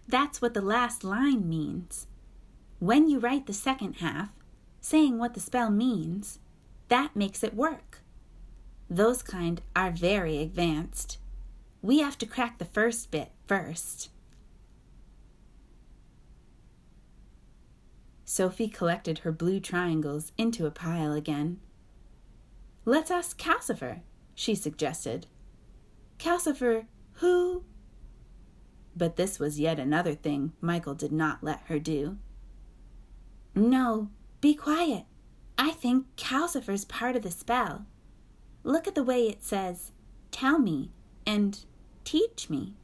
That's 0.08 0.42
what 0.42 0.54
the 0.54 0.62
last 0.62 1.04
line 1.04 1.48
means. 1.48 2.08
When 2.80 3.08
you 3.08 3.20
write 3.20 3.46
the 3.46 3.54
second 3.54 3.96
half, 3.96 4.30
saying 4.82 5.18
what 5.18 5.34
the 5.34 5.40
spell 5.40 5.70
means, 5.70 6.40
that 6.94 7.16
makes 7.16 7.44
it 7.44 7.56
work. 7.56 8.04
Those 8.88 9.24
kind 9.24 9.64
are 9.76 9.90
very 9.90 10.38
advanced. 10.38 11.18
We 11.82 12.02
have 12.02 12.20
to 12.20 12.28
crack 12.28 12.60
the 12.60 12.66
first 12.66 13.10
bit 13.10 13.32
first. 13.48 14.12
Sophie 18.24 18.68
collected 18.68 19.20
her 19.20 19.32
blue 19.32 19.60
triangles 19.60 20.34
into 20.38 20.68
a 20.68 20.72
pile 20.72 21.14
again. 21.14 21.60
Let's 22.86 23.10
ask 23.10 23.40
Calcifer, 23.40 24.02
she 24.36 24.54
suggested. 24.54 25.26
Calcifer, 26.20 26.86
who? 27.14 27.64
But 28.96 29.16
this 29.16 29.40
was 29.40 29.60
yet 29.60 29.80
another 29.80 30.14
thing 30.14 30.54
Michael 30.62 30.94
did 30.94 31.12
not 31.12 31.44
let 31.44 31.62
her 31.66 31.80
do. 31.80 32.20
No, 33.56 34.12
be 34.42 34.54
quiet. 34.54 35.06
I 35.58 35.72
think 35.72 36.08
Calcifer's 36.16 36.86
part 36.86 37.16
of 37.16 37.24
the 37.24 37.32
spell. 37.32 37.86
Look 38.64 38.88
at 38.88 38.96
the 38.96 39.04
way 39.04 39.28
it 39.28 39.44
says, 39.44 39.92
tell 40.32 40.60
me, 40.60 40.92
and 41.26 41.64
teach 42.04 42.50
me. 42.50 42.76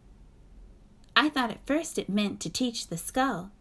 I 1.15 1.29
thought 1.29 1.51
at 1.51 1.65
first 1.65 1.97
it 1.97 2.10
meant 2.10 2.39
to 2.41 2.49
teach 2.49 2.88
the 2.88 2.97
skull, 2.97 3.51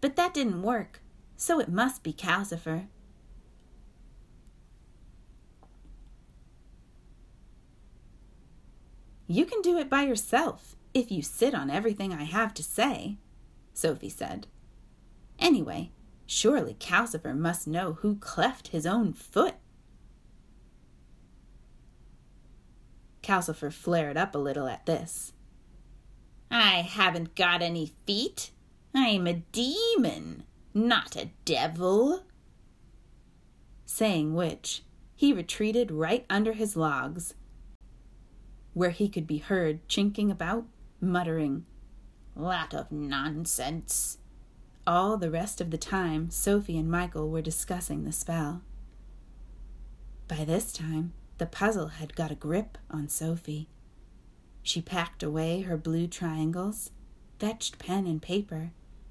but 0.00 0.16
that 0.16 0.34
didn't 0.34 0.62
work 0.62 1.00
so 1.36 1.60
it 1.60 1.68
must 1.68 2.02
be 2.02 2.12
Calcifer. 2.12 2.88
You 9.28 9.44
can 9.44 9.62
do 9.62 9.78
it 9.78 9.88
by 9.88 10.02
yourself 10.02 10.74
if 10.94 11.12
you 11.12 11.22
sit 11.22 11.54
on 11.54 11.70
everything 11.70 12.12
I 12.12 12.24
have 12.24 12.52
to 12.54 12.62
say, 12.62 13.18
Sophie 13.72 14.08
said. 14.08 14.46
Anyway, 15.38 15.92
surely 16.28 16.74
Calcifer 16.74 17.34
must 17.34 17.66
know 17.66 17.94
who 17.94 18.14
cleft 18.16 18.68
his 18.68 18.86
own 18.86 19.12
foot. 19.12 19.56
Calcifer 23.22 23.72
flared 23.72 24.16
up 24.16 24.36
a 24.36 24.38
little 24.38 24.68
at 24.68 24.86
this. 24.86 25.32
I 26.50 26.82
haven't 26.82 27.34
got 27.34 27.62
any 27.62 27.92
feet. 28.06 28.52
I'm 28.94 29.26
a 29.26 29.34
demon 29.34 30.44
not 30.78 31.16
a 31.16 31.30
devil. 31.44 32.22
Saying 33.84 34.34
which, 34.34 34.82
he 35.16 35.32
retreated 35.32 35.90
right 35.90 36.24
under 36.30 36.52
his 36.52 36.76
logs, 36.76 37.34
where 38.74 38.90
he 38.90 39.08
could 39.08 39.26
be 39.26 39.38
heard 39.38 39.86
chinking 39.88 40.30
about, 40.30 40.66
muttering, 41.00 41.66
Lot 42.36 42.72
of 42.72 42.92
nonsense. 42.92 44.18
All 44.88 45.18
the 45.18 45.30
rest 45.30 45.60
of 45.60 45.70
the 45.70 45.76
time, 45.76 46.30
Sophie 46.30 46.78
and 46.78 46.90
Michael 46.90 47.28
were 47.28 47.42
discussing 47.42 48.04
the 48.04 48.10
spell. 48.10 48.62
By 50.28 50.46
this 50.46 50.72
time, 50.72 51.12
the 51.36 51.44
puzzle 51.44 51.88
had 51.88 52.16
got 52.16 52.30
a 52.30 52.34
grip 52.34 52.78
on 52.90 53.10
Sophie. 53.10 53.68
She 54.62 54.80
packed 54.80 55.22
away 55.22 55.60
her 55.60 55.76
blue 55.76 56.06
triangles, 56.06 56.90
fetched 57.38 57.78
pen 57.78 58.06
and 58.06 58.22
paper, 58.22 58.70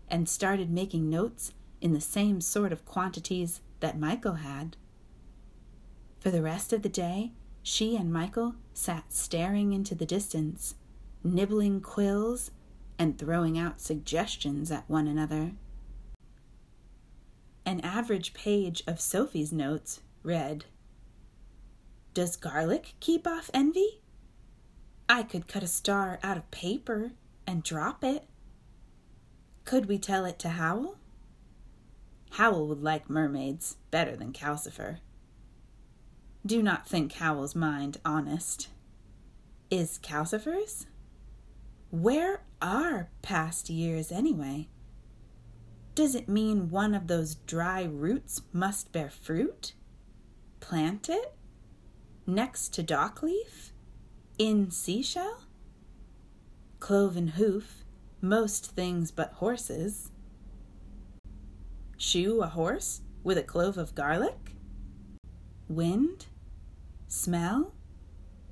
and 0.10 0.28
started 0.28 0.72
making 0.72 1.12
notes 1.12 1.54
in 1.80 1.94
the 1.94 2.02
same 2.02 2.42
sort 2.42 2.74
of 2.74 2.84
quantities 2.84 3.62
that 3.80 4.00
Michael 4.00 4.38
had. 4.38 4.78
For 6.20 6.32
the 6.32 6.42
rest 6.42 6.74
of 6.74 6.82
the 6.82 6.90
day, 6.90 7.34
she 7.62 7.96
and 7.96 8.12
Michael 8.12 8.56
sat 8.74 9.14
staring 9.14 9.74
into 9.74 9.94
the 9.94 10.08
distance, 10.08 10.74
nibbling 11.24 11.82
quills 11.82 12.50
and 12.98 13.20
throwing 13.20 13.60
out 13.60 13.80
suggestions 13.80 14.72
at 14.72 14.90
one 14.90 15.06
another. 15.06 15.52
An 17.68 17.82
average 17.82 18.34
page 18.34 18.82
of 18.88 19.02
Sophie's 19.02 19.52
notes 19.52 20.00
read 20.24 20.64
Does 22.14 22.38
garlic 22.38 22.94
keep 23.02 23.28
off 23.28 23.50
envy? 23.54 24.00
I 25.10 25.24
could 25.24 25.50
cut 25.50 25.64
a 25.64 25.68
star 25.68 26.18
out 26.24 26.38
of 26.38 26.50
paper 26.50 27.12
and 27.46 27.64
drop 27.64 28.06
it. 28.06 28.24
Could 29.66 29.88
we 29.88 29.98
tell 29.98 30.24
it 30.24 30.40
to 30.40 30.50
Howl? 30.52 30.96
Howl 32.32 32.70
would 32.70 32.82
like 32.82 33.10
mermaids 33.10 33.76
better 33.92 34.16
than 34.16 34.32
Calcifer. 34.32 35.00
Do 36.46 36.64
not 36.64 36.88
think 36.88 37.12
Howl's 37.12 37.54
mind 37.54 37.98
honest. 38.06 38.70
Is 39.70 39.98
Calcifer's? 39.98 40.86
Where 41.92 42.44
are 42.62 43.10
past 43.22 43.70
years 43.70 44.10
anyway? 44.10 44.70
Does 45.98 46.14
it 46.14 46.30
mean 46.30 46.70
one 46.70 46.94
of 46.94 47.08
those 47.08 47.34
dry 47.34 47.82
roots 47.82 48.44
must 48.54 48.92
bear 48.92 49.10
fruit? 49.10 49.74
Plant 50.60 51.10
it? 51.10 51.34
Next 52.28 52.72
to 52.76 52.84
dockleaf? 52.84 53.72
In 54.38 54.70
seashell? 54.70 55.40
Cloven 56.80 57.30
hoof, 57.30 57.84
most 58.22 58.76
things 58.76 59.10
but 59.10 59.34
horses. 59.34 60.12
Shoe 61.98 62.44
a 62.44 62.48
horse 62.48 63.02
with 63.24 63.40
a 63.40 63.44
clove 63.44 63.80
of 63.80 63.96
garlic? 63.96 64.54
Wind? 65.68 66.28
Smell? 67.08 67.74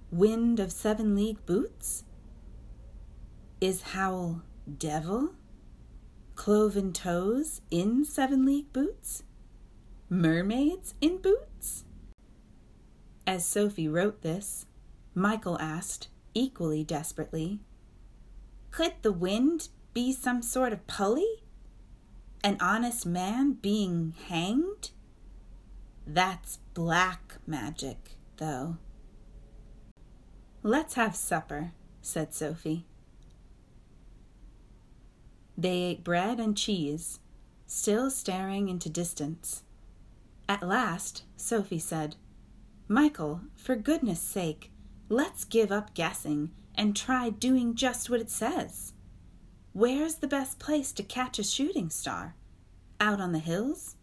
Wind 0.10 0.60
of 0.60 0.72
seven 0.72 1.14
league 1.14 1.46
boots? 1.46 2.06
Is 3.62 3.84
Howl 3.94 4.42
devil? 4.80 5.36
Cloven 6.36 6.94
toes 6.94 7.62
in 7.72 8.06
seven 8.06 8.46
league 8.46 8.72
boots? 8.72 9.24
Mermaids 10.10 10.94
in 11.02 11.18
boots? 11.18 11.86
As 13.26 13.46
Sophie 13.46 13.88
wrote 13.88 14.22
this, 14.22 14.66
Michael 15.16 15.58
asked, 15.60 16.10
equally 16.34 16.84
desperately, 16.84 17.62
Could 18.70 18.94
the 19.02 19.14
wind 19.14 19.70
be 19.94 20.12
some 20.14 20.42
sort 20.42 20.74
of 20.74 20.86
pulley? 20.88 21.42
an 22.44 22.58
honest 22.60 23.08
man 23.08 23.54
being 23.54 24.14
hanged? 24.28 24.92
That's 26.06 26.60
black 26.76 27.38
magic, 27.48 28.18
though. 28.38 28.78
Let's 30.62 30.94
have 30.94 31.16
supper, 31.16 31.72
said 32.04 32.36
Sophie. 32.36 32.86
They 35.58 35.82
ate 35.84 36.04
bread 36.04 36.40
and 36.40 36.58
cheese, 36.58 37.20
still 37.66 38.10
staring 38.10 38.70
into 38.70 38.90
distance. 38.90 39.64
At 40.48 40.68
last, 40.68 41.24
Sophie 41.38 41.80
said, 41.80 42.16
Michael, 42.88 43.42
for 43.56 43.76
goodness 43.76 44.20
sake, 44.20 44.72
let's 45.10 45.44
give 45.44 45.72
up 45.72 45.94
guessing 45.94 46.52
and 46.76 46.96
try 46.96 47.30
doing 47.30 47.76
just 47.76 48.10
what 48.10 48.20
it 48.20 48.30
says. 48.30 48.94
Where's 49.74 50.16
the 50.16 50.28
best 50.28 50.60
place 50.60 50.92
to 50.94 51.04
catch 51.04 51.40
a 51.40 51.44
shooting 51.44 51.90
star? 51.90 52.36
Out 53.00 53.20
on 53.20 53.32
the 53.32 53.40
hills? 53.40 53.96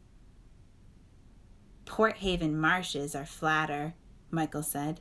Port 1.84 2.18
Haven 2.18 2.58
marshes 2.58 3.14
are 3.14 3.26
flatter, 3.26 3.94
Michael 4.30 4.62
said. 4.62 5.00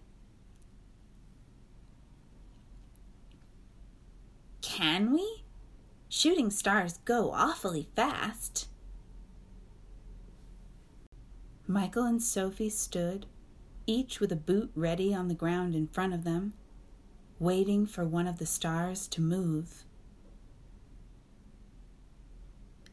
Can 4.62 5.14
we? 5.14 5.41
Shooting 6.14 6.50
stars 6.50 7.00
go 7.06 7.32
awfully 7.32 7.88
fast. 7.96 8.68
Michael 11.66 12.04
and 12.04 12.22
Sophie 12.22 12.70
stood, 12.70 13.28
each 13.88 14.20
with 14.20 14.30
a 14.30 14.36
boot 14.36 14.72
ready 14.76 15.14
on 15.14 15.30
the 15.30 15.34
ground 15.34 15.74
in 15.74 15.88
front 15.88 16.14
of 16.14 16.26
them, 16.26 16.52
waiting 17.40 17.86
for 17.86 18.04
one 18.04 18.28
of 18.28 18.40
the 18.40 18.46
stars 18.46 19.08
to 19.08 19.22
move. 19.22 19.86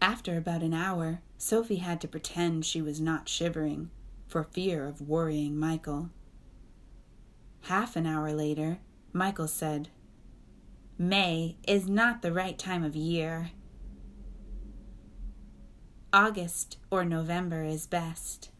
After 0.01 0.37
about 0.37 0.63
an 0.63 0.73
hour, 0.73 1.21
Sophie 1.37 1.77
had 1.77 2.01
to 2.03 2.09
pretend 2.09 2.65
she 2.65 2.81
was 2.81 3.01
not 3.01 3.29
shivering 3.29 3.91
for 4.29 4.45
fear 4.45 4.87
of 4.87 5.01
worrying 5.01 5.59
Michael. 5.59 6.11
Half 7.63 7.97
an 7.97 8.07
hour 8.07 8.33
later, 8.33 8.79
Michael 9.13 9.49
said, 9.49 9.89
May 11.01 11.57
is 11.65 11.89
not 11.89 12.23
the 12.23 12.33
right 12.33 12.59
time 12.59 12.83
of 12.83 12.97
year. 12.97 13.53
August 16.13 16.79
or 16.91 17.05
November 17.05 17.63
is 17.63 17.87
best. 17.87 18.51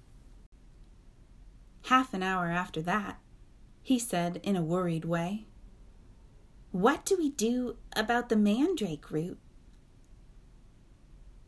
Half 1.87 2.15
an 2.15 2.23
hour 2.23 2.47
after 2.47 2.81
that, 2.83 3.19
he 3.83 3.99
said 3.99 4.39
in 4.45 4.55
a 4.55 4.63
worried 4.63 5.05
way, 5.05 5.49
What 6.71 7.05
do 7.05 7.17
we 7.17 7.31
do 7.31 7.77
about 7.97 8.29
the 8.29 8.37
mandrake 8.37 9.11
root? 9.11 9.39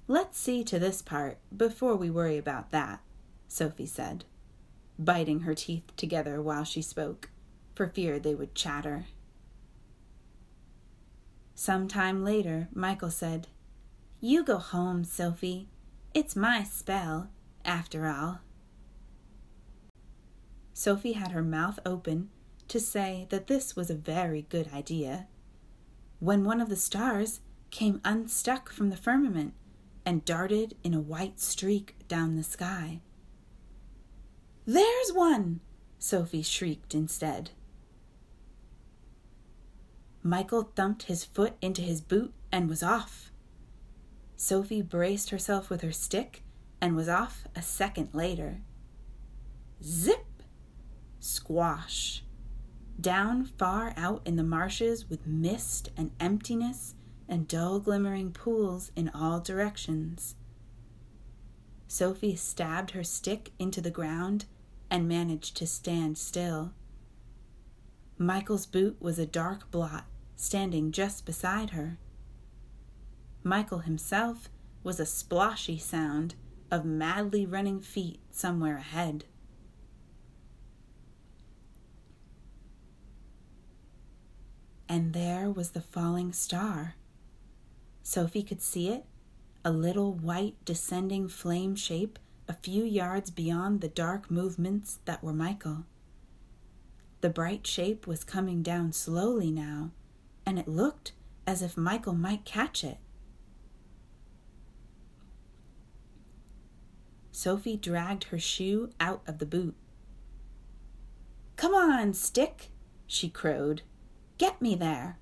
Let's 0.09 0.41
see 0.41 0.65
to 0.65 0.81
this 0.81 1.03
part 1.03 1.39
before 1.57 1.95
we 1.95 2.11
worry 2.11 2.37
about 2.37 2.73
that, 2.73 3.01
Sophie 3.47 3.87
said, 3.87 4.25
biting 4.99 5.41
her 5.41 5.55
teeth 5.55 5.97
together 5.97 6.43
while 6.43 6.65
she 6.65 6.83
spoke, 6.83 7.31
for 7.77 7.87
fear 7.87 8.19
they 8.19 8.35
would 8.35 8.57
chatter. 8.57 9.07
Some 11.61 11.89
time 11.89 12.25
later, 12.25 12.69
Michael 12.73 13.11
said, 13.11 13.49
You 14.19 14.43
go 14.43 14.57
home, 14.57 15.05
Sophie. 15.05 15.69
It's 16.15 16.35
my 16.35 16.63
spell, 16.63 17.29
after 17.67 18.07
all. 18.07 18.41
Sophie 20.73 21.13
had 21.13 21.33
her 21.33 21.43
mouth 21.43 21.79
open 21.85 22.31
to 22.69 22.81
say 22.81 23.27
that 23.29 23.47
this 23.47 23.77
was 23.77 23.91
a 23.91 23.95
very 23.95 24.47
good 24.49 24.73
idea, 24.73 25.27
when 26.19 26.45
one 26.45 26.63
of 26.63 26.71
the 26.71 26.77
stars 26.77 27.41
came 27.71 28.01
unstuck 28.07 28.73
from 28.73 28.89
the 28.89 28.97
firmament 28.97 29.53
and 30.07 30.25
darted 30.25 30.79
in 30.83 30.95
a 30.95 30.99
white 30.99 31.39
streak 31.41 31.95
down 32.09 32.37
the 32.37 32.43
sky. 32.43 33.03
There's 34.65 35.11
one! 35.13 35.61
Sophie 35.99 36.41
shrieked 36.41 36.95
instead. 36.95 37.51
Michael 40.23 40.71
thumped 40.77 41.05
his 41.05 41.25
foot 41.25 41.55
into 41.63 41.81
his 41.81 42.03
boot 42.03 42.35
and 42.53 42.69
was 42.69 42.83
off. 42.83 43.33
Sophie 44.37 44.83
braced 44.83 45.31
herself 45.31 45.71
with 45.71 45.81
her 45.81 45.93
stick 45.93 46.43
and 46.81 46.95
was 46.95 47.09
off 47.09 47.47
a 47.57 47.63
second 47.63 48.11
later. 48.13 48.61
Zip! 49.83 50.43
Squash! 51.21 52.23
Down 53.01 53.47
far 53.47 53.95
out 53.97 54.21
in 54.27 54.37
the 54.37 54.43
marshes 54.43 55.09
with 55.09 55.27
mist 55.27 55.91
and 55.97 56.11
emptiness 56.21 56.95
and 57.27 57.49
dull 57.49 57.81
glimmering 57.81 58.31
pools 58.33 58.93
in 58.95 59.09
all 59.15 59.41
directions. 59.41 60.35
Sophie 61.89 62.37
stabbed 62.37 62.91
her 62.91 63.05
stick 63.05 63.53
into 63.59 63.81
the 63.81 63.91
ground 63.91 64.45
and 64.91 65.09
managed 65.09 65.57
to 65.57 65.67
stand 65.67 66.19
still. 66.19 66.73
Michael's 68.19 68.67
boot 68.67 69.01
was 69.01 69.19
a 69.19 69.25
dark 69.25 69.71
blot 69.71 70.05
standing 70.41 70.93
just 70.93 71.27
beside 71.27 71.71
her. 71.71 71.99
Michael 73.43 73.81
himself 73.81 74.49
was 74.83 74.99
a 74.99 75.05
sploshy 75.05 75.81
sound 75.81 76.35
of 76.71 76.85
madly 76.85 77.45
running 77.45 77.81
feet 77.81 78.21
somewhere 78.31 78.77
ahead. 78.77 79.25
And 84.89 85.13
there 85.13 85.51
was 85.51 85.71
the 85.71 85.81
falling 85.81 86.33
star. 86.33 86.97
Sophie 88.03 88.43
could 88.43 88.63
see 88.63 88.89
it, 88.89 89.05
a 89.65 89.71
little 89.71 90.13
white 90.13 90.57
descending 90.65 91.29
flame 91.29 91.77
shape 91.77 92.19
a 92.51 92.53
few 92.53 92.83
yards 92.83 93.31
beyond 93.31 93.81
the 93.81 93.89
dark 93.89 94.29
movements 94.29 94.99
that 95.05 95.23
were 95.23 95.33
Michael. 95.33 95.85
The 97.21 97.31
bright 97.31 97.65
shape 97.65 98.09
was 98.09 98.25
coming 98.25 98.61
down 98.61 98.93
slowly 98.93 99.53
now, 99.53 99.93
and 100.51 100.59
it 100.59 100.67
looked 100.67 101.13
as 101.47 101.63
if 101.63 101.77
Michael 101.77 102.13
might 102.13 102.45
catch 102.45 102.83
it. 102.83 102.99
Sophie 107.31 107.77
dragged 107.77 108.25
her 108.25 108.39
shoe 108.39 108.91
out 108.99 109.23
of 109.29 109.39
the 109.39 109.47
boot. 109.47 109.77
Come 111.55 111.73
on, 111.73 112.15
stick, 112.15 112.73
she 113.07 113.29
crowed. 113.29 113.83
Get 114.39 114.61
me 114.61 114.75
there 114.75 115.21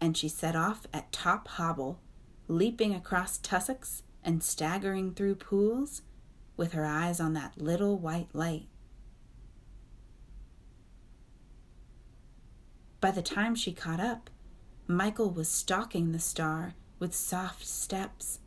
and 0.00 0.16
she 0.16 0.26
set 0.26 0.56
off 0.56 0.88
at 0.92 1.12
top 1.12 1.46
hobble, 1.46 2.00
leaping 2.48 2.92
across 2.92 3.38
tussocks 3.38 4.02
and 4.24 4.42
staggering 4.42 5.14
through 5.14 5.36
pools 5.36 6.02
with 6.56 6.72
her 6.72 6.84
eyes 6.84 7.20
on 7.20 7.34
that 7.34 7.56
little 7.56 7.96
white 7.96 8.30
light. 8.32 8.66
By 13.04 13.10
the 13.10 13.20
time 13.20 13.54
she 13.54 13.74
caught 13.74 14.00
up, 14.00 14.30
Michael 14.86 15.28
was 15.28 15.46
stalking 15.46 16.12
the 16.12 16.18
star 16.18 16.72
with 16.98 17.14
soft 17.14 17.66
steps, 17.66 18.40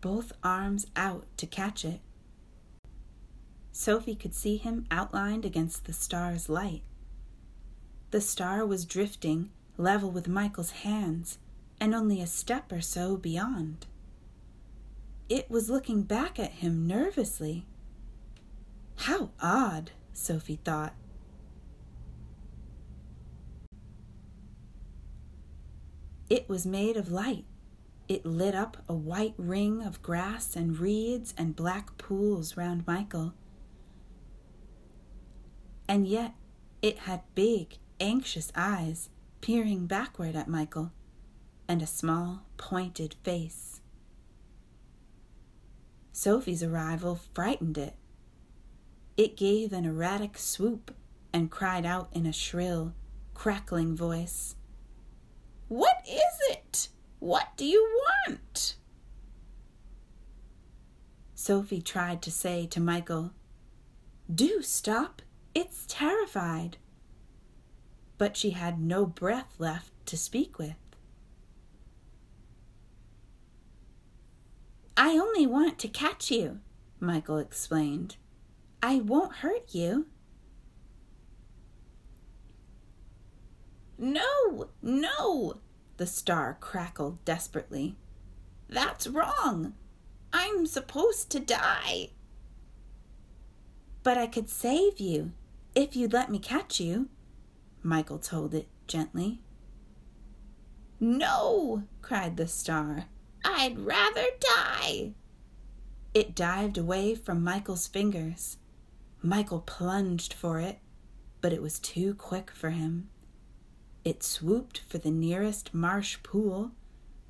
both 0.00 0.30
arms 0.40 0.86
out 0.94 1.26
to 1.38 1.48
catch 1.48 1.84
it. 1.84 1.98
Sophie 3.72 4.14
could 4.14 4.32
see 4.32 4.56
him 4.56 4.86
outlined 4.88 5.44
against 5.44 5.86
the 5.86 5.92
star's 5.92 6.48
light. 6.48 6.82
The 8.12 8.20
star 8.20 8.64
was 8.64 8.84
drifting 8.84 9.50
level 9.76 10.12
with 10.12 10.28
Michael's 10.28 10.70
hands, 10.70 11.38
and 11.80 11.92
only 11.92 12.20
a 12.20 12.28
step 12.28 12.70
or 12.70 12.80
so 12.80 13.16
beyond. 13.16 13.84
It 15.28 15.50
was 15.50 15.68
looking 15.68 16.02
back 16.02 16.38
at 16.38 16.52
him 16.52 16.86
nervously. 16.86 17.66
How 18.94 19.30
odd, 19.42 19.90
Sophie 20.12 20.60
thought. 20.64 20.94
It 26.30 26.48
was 26.48 26.66
made 26.66 26.96
of 26.96 27.10
light. 27.10 27.44
It 28.08 28.24
lit 28.24 28.54
up 28.54 28.78
a 28.88 28.94
white 28.94 29.34
ring 29.36 29.82
of 29.82 30.02
grass 30.02 30.56
and 30.56 30.78
reeds 30.78 31.34
and 31.36 31.56
black 31.56 31.96
pools 31.98 32.56
round 32.56 32.86
Michael. 32.86 33.34
And 35.88 36.06
yet 36.06 36.34
it 36.82 37.00
had 37.00 37.22
big, 37.34 37.78
anxious 38.00 38.50
eyes 38.54 39.10
peering 39.40 39.86
backward 39.86 40.34
at 40.34 40.48
Michael, 40.48 40.90
and 41.68 41.82
a 41.82 41.86
small, 41.86 42.44
pointed 42.56 43.14
face. 43.22 43.82
Sophie's 46.12 46.62
arrival 46.62 47.20
frightened 47.34 47.76
it. 47.76 47.94
It 49.18 49.36
gave 49.36 49.72
an 49.72 49.84
erratic 49.84 50.38
swoop 50.38 50.94
and 51.32 51.50
cried 51.50 51.84
out 51.84 52.08
in 52.12 52.24
a 52.24 52.32
shrill, 52.32 52.94
crackling 53.34 53.94
voice 53.94 54.56
What 55.74 55.96
is 56.08 56.38
it? 56.50 56.88
What 57.18 57.48
do 57.56 57.64
you 57.64 58.00
want? 58.28 58.76
Sophie 61.34 61.82
tried 61.82 62.22
to 62.22 62.30
say 62.30 62.66
to 62.66 62.80
Michael, 62.80 63.32
Do 64.32 64.62
stop, 64.62 65.22
it's 65.54 65.84
terrified 65.88 66.78
but 68.18 68.36
she 68.36 68.50
had 68.50 68.80
no 68.80 69.06
breath 69.06 69.54
left 69.58 69.90
to 70.06 70.16
speak 70.16 70.58
with. 70.58 70.76
I 74.96 75.18
only 75.18 75.46
want 75.46 75.78
to 75.80 75.88
catch 75.88 76.30
you, 76.30 76.60
Michael 77.00 77.38
explained. 77.38 78.16
I 78.82 78.96
won't 78.96 79.36
hurt 79.36 79.74
you. 79.74 80.06
No, 83.98 84.68
no, 84.82 85.54
the 85.96 86.06
star 86.06 86.56
crackled 86.60 87.24
desperately. 87.24 87.96
That's 88.68 89.06
wrong. 89.06 89.74
I'm 90.32 90.66
supposed 90.66 91.30
to 91.30 91.40
die. 91.40 92.10
But 94.02 94.18
I 94.18 94.26
could 94.26 94.50
save 94.50 95.00
you 95.00 95.32
if 95.74 95.96
you'd 95.96 96.12
let 96.12 96.30
me 96.30 96.38
catch 96.38 96.78
you, 96.78 97.08
Michael 97.82 98.18
told 98.18 98.54
it 98.54 98.68
gently. 98.86 99.40
No, 101.00 101.82
cried 102.00 102.36
the 102.36 102.46
star. 102.46 103.06
I'd 103.44 103.78
rather 103.78 104.24
die. 104.40 105.14
It 106.14 106.34
dived 106.34 106.78
away 106.78 107.16
from 107.16 107.42
Michael's 107.42 107.88
fingers. 107.88 108.58
Michael 109.20 109.60
plunged 109.60 110.32
for 110.32 110.60
it, 110.60 110.78
but 111.40 111.52
it 111.52 111.60
was 111.60 111.80
too 111.80 112.14
quick 112.14 112.50
for 112.52 112.70
him. 112.70 113.08
It 114.04 114.22
swooped 114.22 114.80
for 114.86 114.98
the 114.98 115.10
nearest 115.10 115.72
marsh 115.72 116.18
pool, 116.22 116.72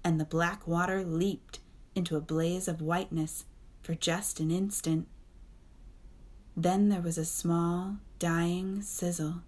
and 0.02 0.20
the 0.20 0.24
black 0.24 0.66
water 0.66 1.04
leaped 1.04 1.60
into 1.94 2.16
a 2.16 2.20
blaze 2.20 2.66
of 2.66 2.82
whiteness 2.82 3.44
for 3.80 3.94
just 3.94 4.40
an 4.40 4.50
instant. 4.50 5.06
Then 6.56 6.88
there 6.88 7.00
was 7.00 7.18
a 7.18 7.24
small, 7.24 7.98
dying 8.18 8.82
sizzle. 8.82 9.42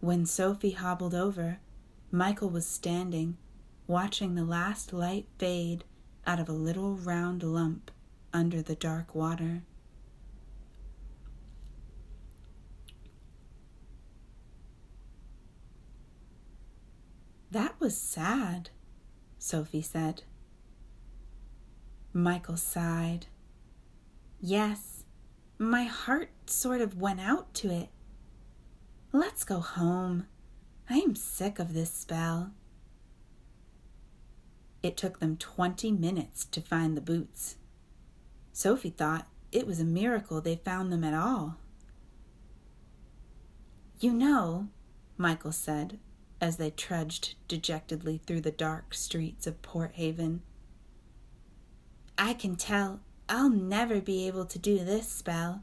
When 0.00 0.24
Sophie 0.24 0.70
hobbled 0.70 1.14
over, 1.14 1.58
Michael 2.10 2.48
was 2.48 2.66
standing, 2.66 3.36
watching 3.86 4.34
the 4.34 4.44
last 4.44 4.92
light 4.92 5.26
fade 5.38 5.84
out 6.26 6.40
of 6.40 6.48
a 6.48 6.52
little 6.52 6.94
round 6.94 7.42
lump 7.42 7.90
under 8.32 8.62
the 8.62 8.74
dark 8.74 9.14
water. 9.14 9.62
That 17.50 17.74
was 17.80 17.96
sad, 17.96 18.70
Sophie 19.38 19.82
said. 19.82 20.22
Michael 22.12 22.56
sighed. 22.56 23.26
Yes, 24.40 25.04
my 25.58 25.84
heart 25.84 26.30
sort 26.46 26.80
of 26.80 27.00
went 27.00 27.20
out 27.20 27.54
to 27.54 27.70
it. 27.70 27.88
Let's 29.12 29.44
go 29.44 29.60
home. 29.60 30.26
I 30.90 30.98
am 30.98 31.14
sick 31.16 31.58
of 31.58 31.74
this 31.74 31.90
spell. 31.90 32.52
It 34.82 34.96
took 34.96 35.18
them 35.18 35.36
twenty 35.36 35.90
minutes 35.90 36.44
to 36.46 36.60
find 36.60 36.96
the 36.96 37.00
boots. 37.00 37.56
Sophie 38.52 38.90
thought 38.90 39.26
it 39.50 39.66
was 39.66 39.80
a 39.80 39.84
miracle 39.84 40.40
they 40.40 40.56
found 40.56 40.92
them 40.92 41.02
at 41.02 41.14
all. 41.14 41.56
You 44.00 44.12
know, 44.12 44.68
Michael 45.16 45.52
said 45.52 45.98
as 46.40 46.56
they 46.56 46.70
trudged 46.70 47.34
dejectedly 47.48 48.20
through 48.26 48.40
the 48.40 48.50
dark 48.50 48.94
streets 48.94 49.46
of 49.46 49.60
Port 49.62 49.92
Haven. 49.94 50.42
I 52.16 52.34
can 52.34 52.56
tell 52.56 53.00
I'll 53.28 53.50
never 53.50 54.00
be 54.00 54.26
able 54.26 54.46
to 54.46 54.58
do 54.58 54.84
this 54.84 55.08
spell. 55.08 55.62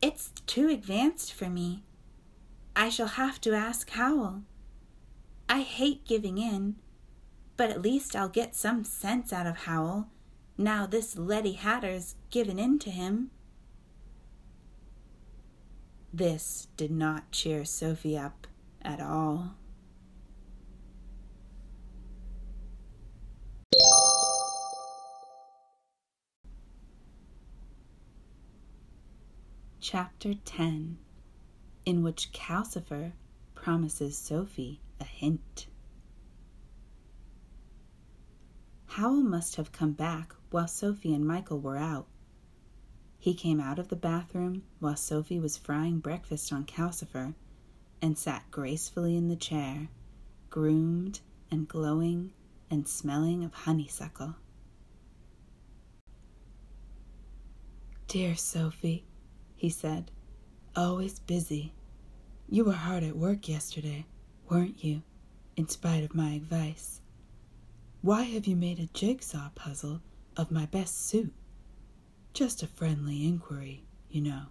It's 0.00 0.30
too 0.46 0.68
advanced 0.68 1.32
for 1.32 1.48
me. 1.48 1.82
I 2.76 2.88
shall 2.88 3.08
have 3.08 3.40
to 3.42 3.52
ask 3.52 3.90
Howl. 3.90 4.42
I 5.48 5.62
hate 5.62 6.06
giving 6.06 6.38
in, 6.38 6.76
but 7.56 7.70
at 7.70 7.82
least 7.82 8.14
I'll 8.14 8.28
get 8.28 8.54
some 8.54 8.84
sense 8.84 9.32
out 9.32 9.46
of 9.46 9.58
Howl 9.58 10.08
now 10.60 10.86
this 10.86 11.16
Letty 11.16 11.52
Hatter's 11.52 12.16
given 12.30 12.58
in 12.58 12.78
to 12.80 12.90
him. 12.90 13.30
This 16.12 16.68
did 16.76 16.90
not 16.90 17.30
cheer 17.32 17.64
Sophie 17.64 18.18
up 18.18 18.46
at 18.82 19.00
all. 19.00 19.54
Chapter 29.92 30.34
10 30.34 30.98
In 31.84 32.04
which 32.04 32.30
Calcifer 32.30 33.10
promises 33.56 34.16
Sophie 34.16 34.78
a 35.00 35.04
hint. 35.04 35.66
Howl 38.86 39.16
must 39.16 39.56
have 39.56 39.72
come 39.72 39.90
back 39.90 40.32
while 40.52 40.68
Sophie 40.68 41.12
and 41.12 41.26
Michael 41.26 41.58
were 41.58 41.76
out. 41.76 42.06
He 43.18 43.34
came 43.34 43.60
out 43.60 43.80
of 43.80 43.88
the 43.88 43.96
bathroom 43.96 44.62
while 44.78 44.94
Sophie 44.94 45.40
was 45.40 45.56
frying 45.56 45.98
breakfast 45.98 46.52
on 46.52 46.66
Calcifer 46.66 47.34
and 48.00 48.16
sat 48.16 48.48
gracefully 48.52 49.16
in 49.16 49.26
the 49.26 49.34
chair, 49.34 49.88
groomed 50.50 51.18
and 51.50 51.66
glowing 51.66 52.32
and 52.70 52.86
smelling 52.86 53.42
of 53.42 53.54
honeysuckle. 53.54 54.36
Dear 58.06 58.36
Sophie, 58.36 59.04
he 59.60 59.68
said, 59.68 60.10
oh, 60.74 60.92
always 60.92 61.18
busy. 61.18 61.74
You 62.48 62.64
were 62.64 62.72
hard 62.72 63.02
at 63.04 63.14
work 63.14 63.46
yesterday, 63.46 64.06
weren't 64.48 64.82
you, 64.82 65.02
in 65.54 65.68
spite 65.68 66.02
of 66.02 66.14
my 66.14 66.30
advice? 66.30 67.02
Why 68.00 68.22
have 68.22 68.46
you 68.46 68.56
made 68.56 68.78
a 68.78 68.86
jigsaw 68.86 69.50
puzzle 69.54 70.00
of 70.34 70.50
my 70.50 70.64
best 70.64 71.06
suit? 71.06 71.34
Just 72.32 72.62
a 72.62 72.66
friendly 72.66 73.26
inquiry, 73.26 73.84
you 74.08 74.22
know. 74.22 74.44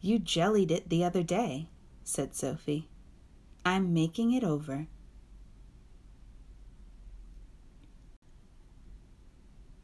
You 0.00 0.18
jellied 0.18 0.70
it 0.70 0.88
the 0.88 1.04
other 1.04 1.22
day, 1.22 1.68
said 2.04 2.34
Sophie. 2.34 2.88
I'm 3.66 3.92
making 3.92 4.32
it 4.32 4.44
over. 4.44 4.86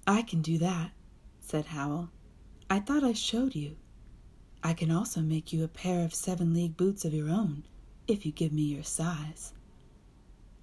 I 0.06 0.22
can 0.22 0.40
do 0.40 0.56
that, 0.56 0.92
said 1.40 1.66
Howl. 1.66 2.08
I 2.68 2.80
thought 2.80 3.04
I 3.04 3.12
showed 3.12 3.54
you. 3.54 3.76
I 4.62 4.72
can 4.72 4.90
also 4.90 5.20
make 5.20 5.52
you 5.52 5.62
a 5.62 5.68
pair 5.68 6.04
of 6.04 6.14
seven 6.14 6.52
league 6.52 6.76
boots 6.76 7.04
of 7.04 7.14
your 7.14 7.28
own, 7.28 7.64
if 8.08 8.26
you 8.26 8.32
give 8.32 8.52
me 8.52 8.62
your 8.62 8.82
size. 8.82 9.52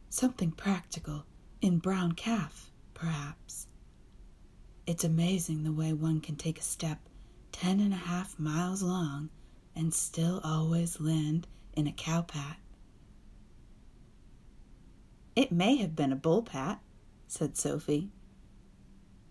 Something 0.09 0.51
practical, 0.51 1.25
in 1.61 1.79
brown 1.79 2.11
calf, 2.11 2.69
perhaps. 2.93 3.67
It's 4.85 5.05
amazing 5.05 5.63
the 5.63 5.71
way 5.71 5.93
one 5.93 6.19
can 6.19 6.35
take 6.35 6.59
a 6.59 6.63
step 6.63 6.99
ten 7.53 7.79
and 7.79 7.93
a 7.93 7.97
half 7.97 8.37
miles 8.37 8.83
long 8.83 9.29
and 9.75 9.93
still 9.93 10.41
always 10.43 10.99
land 10.99 11.47
in 11.73 11.87
a 11.87 11.91
cowpat. 11.93 12.57
It 15.35 15.51
may 15.51 15.77
have 15.77 15.95
been 15.95 16.11
a 16.11 16.17
bull 16.17 16.43
pat, 16.43 16.81
said 17.27 17.55
Sophie. 17.57 18.09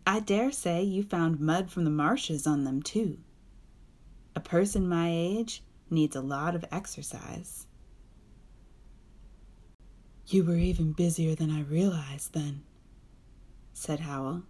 I 0.07 0.21
dare 0.21 0.51
say 0.51 0.83
you 0.83 1.03
found 1.03 1.41
mud 1.41 1.71
from 1.71 1.85
the 1.85 1.91
marshes 1.91 2.47
on 2.47 2.65
them, 2.65 2.83
too. 2.83 3.19
A 4.35 4.41
person 4.41 4.89
my 4.89 5.09
age 5.11 5.63
needs 5.91 6.17
a 6.17 6.21
lot 6.21 6.55
of 6.55 6.65
exercise. 6.73 7.67
You 10.27 10.45
were 10.45 10.57
even 10.57 10.93
busier 10.93 11.35
than 11.35 11.51
I 11.51 11.61
realized 11.61 12.33
then, 12.33 12.63
said 13.75 14.01
Howl. 14.01 14.43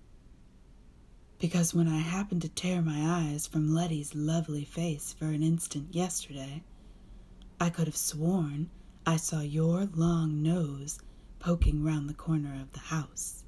Because 1.38 1.74
when 1.74 1.88
I 1.88 1.98
happened 1.98 2.42
to 2.42 2.48
tear 2.48 2.80
my 2.80 3.02
eyes 3.04 3.46
from 3.46 3.74
Letty's 3.74 4.14
lovely 4.14 4.64
face 4.64 5.12
for 5.12 5.26
an 5.26 5.42
instant 5.42 5.94
yesterday, 5.94 6.62
I 7.60 7.68
could 7.68 7.88
have 7.88 7.96
sworn 7.96 8.70
I 9.04 9.16
saw 9.16 9.40
your 9.40 9.88
long 9.94 10.42
nose 10.42 11.00
poking 11.40 11.82
round 11.82 12.08
the 12.08 12.14
corner 12.14 12.54
of 12.60 12.72
the 12.72 12.78
house. 12.78 13.41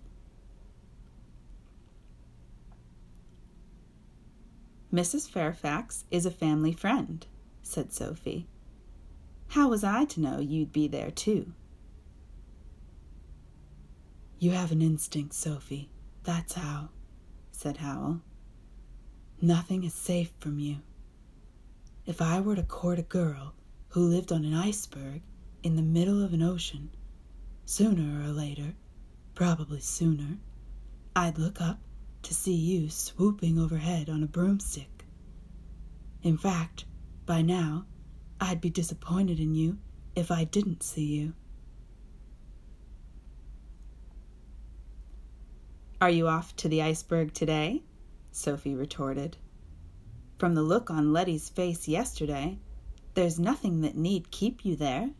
Mrs. 4.94 5.28
Fairfax 5.28 6.04
is 6.12 6.24
a 6.24 6.30
family 6.30 6.72
friend, 6.72 7.26
said 7.64 7.92
Sophie. 7.92 8.46
How 9.48 9.68
was 9.68 9.82
I 9.82 10.04
to 10.04 10.20
know 10.20 10.38
you'd 10.38 10.72
be 10.72 10.86
there 10.86 11.10
too? 11.10 11.52
You 14.38 14.52
have 14.52 14.70
an 14.70 14.80
instinct, 14.80 15.34
Sophie. 15.34 15.90
That's 16.22 16.54
how, 16.54 16.90
said 17.50 17.78
Howl. 17.78 18.20
Nothing 19.42 19.82
is 19.82 19.94
safe 19.94 20.30
from 20.38 20.60
you. 20.60 20.76
If 22.06 22.22
I 22.22 22.40
were 22.40 22.54
to 22.54 22.62
court 22.62 23.00
a 23.00 23.02
girl 23.02 23.54
who 23.88 24.00
lived 24.00 24.30
on 24.30 24.44
an 24.44 24.54
iceberg 24.54 25.22
in 25.64 25.74
the 25.74 25.82
middle 25.82 26.22
of 26.22 26.32
an 26.32 26.42
ocean, 26.42 26.90
sooner 27.64 28.24
or 28.24 28.30
later, 28.30 28.74
probably 29.34 29.80
sooner, 29.80 30.38
I'd 31.16 31.36
look 31.36 31.60
up 31.60 31.80
to 32.24 32.34
see 32.34 32.54
you 32.54 32.90
swooping 32.90 33.58
overhead 33.58 34.08
on 34.08 34.22
a 34.22 34.26
broomstick. 34.26 35.04
In 36.22 36.36
fact, 36.36 36.84
by 37.26 37.42
now, 37.42 37.86
I'd 38.40 38.60
be 38.60 38.70
disappointed 38.70 39.38
in 39.38 39.54
you 39.54 39.78
if 40.16 40.30
I 40.30 40.44
didn't 40.44 40.82
see 40.82 41.04
you. 41.04 41.34
Are 46.00 46.10
you 46.10 46.28
off 46.28 46.54
to 46.56 46.68
the 46.68 46.82
iceberg 46.82 47.32
today? 47.32 47.82
Sophie 48.30 48.74
retorted. 48.74 49.36
From 50.38 50.54
the 50.54 50.62
look 50.62 50.90
on 50.90 51.12
Letty's 51.12 51.48
face 51.48 51.88
yesterday, 51.88 52.58
there's 53.14 53.38
nothing 53.38 53.82
that 53.82 53.96
need 53.96 54.30
keep 54.30 54.64
you 54.64 54.76
there. 54.76 55.10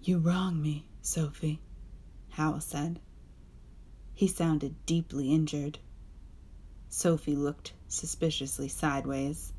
You 0.00 0.18
wrong 0.18 0.62
me, 0.62 0.86
Sophie, 1.02 1.60
Howl 2.38 2.60
said. 2.60 3.00
He 4.14 4.28
sounded 4.28 4.86
deeply 4.86 5.32
injured. 5.32 5.80
Sophie 6.88 7.34
looked 7.34 7.72
suspiciously 7.88 8.68
sideways. 8.68 9.52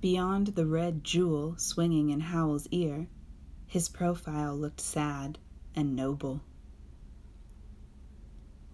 Beyond 0.00 0.48
the 0.48 0.66
red 0.66 1.04
jewel 1.04 1.54
swinging 1.56 2.10
in 2.10 2.18
Howl's 2.18 2.66
ear, 2.72 3.06
his 3.68 3.88
profile 3.88 4.56
looked 4.56 4.80
sad 4.80 5.38
and 5.72 5.94
noble. 5.94 6.40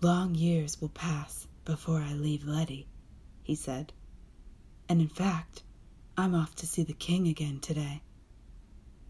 Long 0.00 0.34
years 0.34 0.80
will 0.80 0.88
pass 0.88 1.46
before 1.66 2.00
I 2.00 2.14
leave 2.14 2.44
Letty, 2.46 2.86
he 3.42 3.54
said. 3.54 3.92
And 4.88 5.02
in 5.02 5.08
fact, 5.08 5.62
I'm 6.16 6.34
off 6.34 6.54
to 6.56 6.66
see 6.66 6.84
the 6.84 6.94
king 6.94 7.28
again 7.28 7.60
today. 7.60 8.00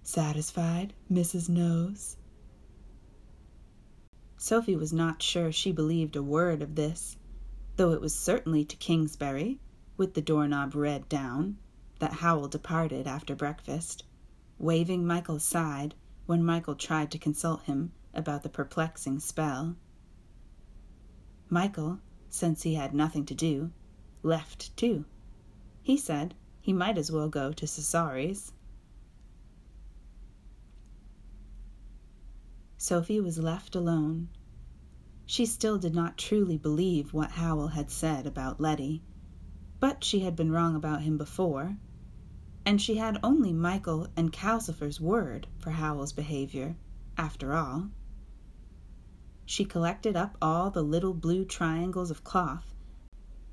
Satisfied, 0.06 0.92
Mrs. 1.10 1.48
Nose? 1.48 2.18
Sophie 4.36 4.76
was 4.76 4.92
not 4.92 5.22
sure 5.22 5.50
she 5.50 5.72
believed 5.72 6.14
a 6.14 6.22
word 6.22 6.60
of 6.60 6.74
this, 6.74 7.16
though 7.76 7.92
it 7.92 8.02
was 8.02 8.14
certainly 8.14 8.66
to 8.66 8.76
Kingsbury, 8.76 9.60
with 9.96 10.12
the 10.12 10.20
doorknob 10.20 10.74
red 10.74 11.08
down, 11.08 11.56
that 12.00 12.12
Howl 12.12 12.48
departed 12.48 13.06
after 13.06 13.34
breakfast, 13.34 14.04
waving 14.58 15.06
Michael 15.06 15.36
aside 15.36 15.94
when 16.26 16.44
Michael 16.44 16.74
tried 16.74 17.10
to 17.12 17.18
consult 17.18 17.62
him 17.62 17.92
about 18.12 18.42
the 18.42 18.50
perplexing 18.50 19.20
spell. 19.20 19.74
Michael, 21.48 22.00
since 22.28 22.62
he 22.62 22.74
had 22.74 22.94
nothing 22.94 23.24
to 23.24 23.34
do, 23.34 23.72
left 24.22 24.76
too. 24.76 25.06
He 25.82 25.96
said 25.96 26.34
he 26.60 26.74
might 26.74 26.98
as 26.98 27.10
well 27.10 27.30
go 27.30 27.52
to 27.52 27.66
Cesari's. 27.66 28.52
Sophie 32.86 33.18
was 33.18 33.38
left 33.38 33.74
alone. 33.74 34.28
She 35.24 35.46
still 35.46 35.78
did 35.78 35.94
not 35.94 36.18
truly 36.18 36.58
believe 36.58 37.14
what 37.14 37.30
Howl 37.30 37.68
had 37.68 37.90
said 37.90 38.26
about 38.26 38.60
Letty, 38.60 39.00
but 39.80 40.04
she 40.04 40.20
had 40.20 40.36
been 40.36 40.52
wrong 40.52 40.76
about 40.76 41.00
him 41.00 41.16
before, 41.16 41.78
and 42.66 42.82
she 42.82 42.96
had 42.96 43.18
only 43.22 43.54
Michael 43.54 44.08
and 44.18 44.30
Calcifer's 44.30 45.00
word 45.00 45.46
for 45.58 45.70
Howl's 45.70 46.12
behavior, 46.12 46.76
after 47.16 47.54
all. 47.54 47.88
She 49.46 49.64
collected 49.64 50.14
up 50.14 50.36
all 50.42 50.68
the 50.70 50.82
little 50.82 51.14
blue 51.14 51.46
triangles 51.46 52.10
of 52.10 52.22
cloth 52.22 52.74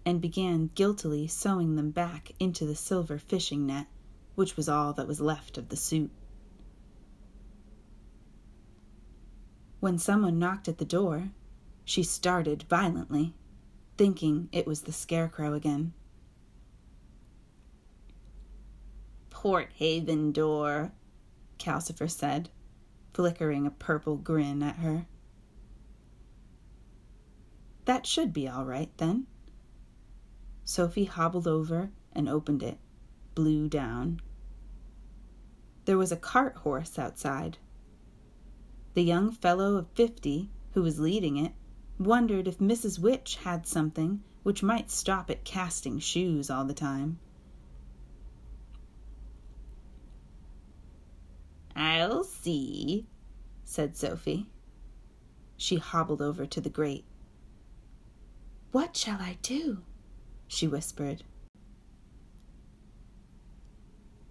and 0.06 0.20
began 0.20 0.72
guiltily 0.76 1.26
sewing 1.26 1.78
them 1.78 1.92
back 1.92 2.34
into 2.38 2.66
the 2.66 2.76
silver 2.76 3.18
fishing 3.18 3.66
net, 3.66 3.88
which 4.36 4.58
was 4.58 4.68
all 4.68 4.92
that 4.92 5.08
was 5.08 5.22
left 5.22 5.58
of 5.58 5.70
the 5.70 5.78
suit. 5.78 6.12
When 9.82 9.98
someone 9.98 10.38
knocked 10.38 10.68
at 10.68 10.78
the 10.78 10.86
door, 10.86 11.32
she 11.84 12.04
started 12.04 12.66
violently, 12.70 13.34
thinking 13.98 14.48
it 14.52 14.68
was 14.68 14.84
the 14.84 14.92
scarecrow 14.92 15.56
again. 15.56 15.94
Porthaven 19.32 20.34
door, 20.34 20.92
Calcifer 21.58 22.08
said, 22.08 22.52
flickering 23.16 23.66
a 23.66 23.72
purple 23.72 24.18
grin 24.18 24.62
at 24.62 24.76
her. 24.76 25.08
That 27.86 28.06
should 28.06 28.32
be 28.32 28.48
all 28.48 28.66
right, 28.66 28.96
then. 28.98 29.26
Sophie 30.64 31.06
hobbled 31.06 31.48
over 31.48 31.90
and 32.14 32.30
opened 32.30 32.62
it, 32.62 32.78
blue 33.34 33.68
down. 33.68 34.22
There 35.86 35.98
was 35.98 36.12
a 36.12 36.18
cart 36.18 36.58
horse 36.58 37.00
outside. 37.00 37.58
The 38.94 39.04
young 39.04 39.32
fellow 39.32 39.78
of 39.78 39.88
fifty 39.94 40.50
who 40.74 40.82
was 40.82 41.00
leading 41.00 41.38
it 41.38 41.54
wondered 41.98 42.48
if 42.48 42.60
Mrs. 42.60 43.00
Witch 43.00 43.38
had 43.38 43.66
something 43.66 44.24
which 44.44 44.64
might 44.64 44.92
stop 44.92 45.30
it 45.30 45.44
casting 45.44 46.00
shoes 46.00 46.50
all 46.50 46.66
the 46.66 46.74
time. 46.74 47.20
I'll 51.76 52.24
see, 52.24 53.08
said 53.64 53.96
Sophie. 53.96 54.48
She 55.56 55.78
hobbled 55.78 56.22
over 56.22 56.46
to 56.46 56.60
the 56.60 56.70
grate. 56.70 57.06
What 58.72 58.96
shall 58.98 59.20
I 59.20 59.38
do? 59.42 59.84
she 60.48 60.68
whispered. 60.68 61.24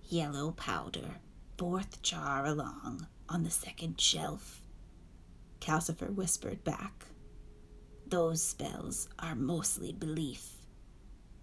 Yellow 0.09 0.51
powder, 0.53 1.20
fourth 1.57 2.03
jar 2.03 2.44
along, 2.44 3.07
on 3.30 3.44
the 3.44 3.50
second 3.50 4.00
shelf, 4.00 4.60
Calcifer 5.60 6.12
whispered 6.12 6.64
back. 6.64 7.06
Those 8.06 8.42
spells 8.42 9.08
are 9.20 9.36
mostly 9.36 9.92
belief. 9.92 10.56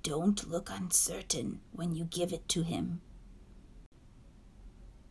Don't 0.03 0.49
look 0.49 0.69
uncertain 0.69 1.61
when 1.71 1.95
you 1.95 2.03
give 2.03 2.33
it 2.33 2.47
to 2.49 2.63
him. 2.63 3.01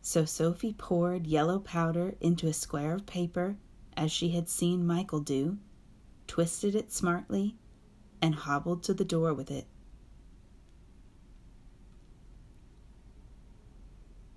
So 0.01 0.23
Sophie 0.23 0.75
poured 0.77 1.25
yellow 1.25 1.59
powder 1.59 2.15
into 2.21 2.47
a 2.47 2.53
square 2.53 2.93
of 2.93 3.07
paper, 3.07 3.57
as 3.97 4.11
she 4.11 4.29
had 4.29 4.47
seen 4.47 4.85
Michael 4.85 5.19
do, 5.19 5.57
twisted 6.27 6.75
it 6.75 6.93
smartly, 6.93 7.55
and 8.21 8.35
hobbled 8.35 8.83
to 8.83 8.93
the 8.93 9.03
door 9.03 9.33
with 9.33 9.49
it. 9.49 9.65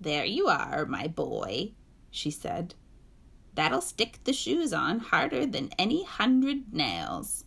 There 0.01 0.25
you 0.25 0.47
are, 0.47 0.87
my 0.87 1.07
boy, 1.07 1.73
she 2.11 2.31
said. 2.31 2.75
That'll 3.55 3.81
stick 3.81 4.21
the 4.25 4.33
shoes 4.33 4.73
on 4.73 4.99
harder 5.01 5.47
than 5.47 5.71
any 5.79 6.05
hundred 6.05 6.73
nails. 6.73 7.45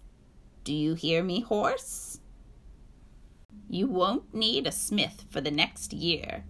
Do 0.63 0.73
you 0.73 0.93
hear 0.93 1.23
me, 1.23 1.41
horse? 1.41 2.19
You 3.69 3.87
won't 3.87 4.33
need 4.33 4.67
a 4.67 4.71
smith 4.71 5.25
for 5.29 5.41
the 5.41 5.51
next 5.51 5.93
year. 5.93 6.45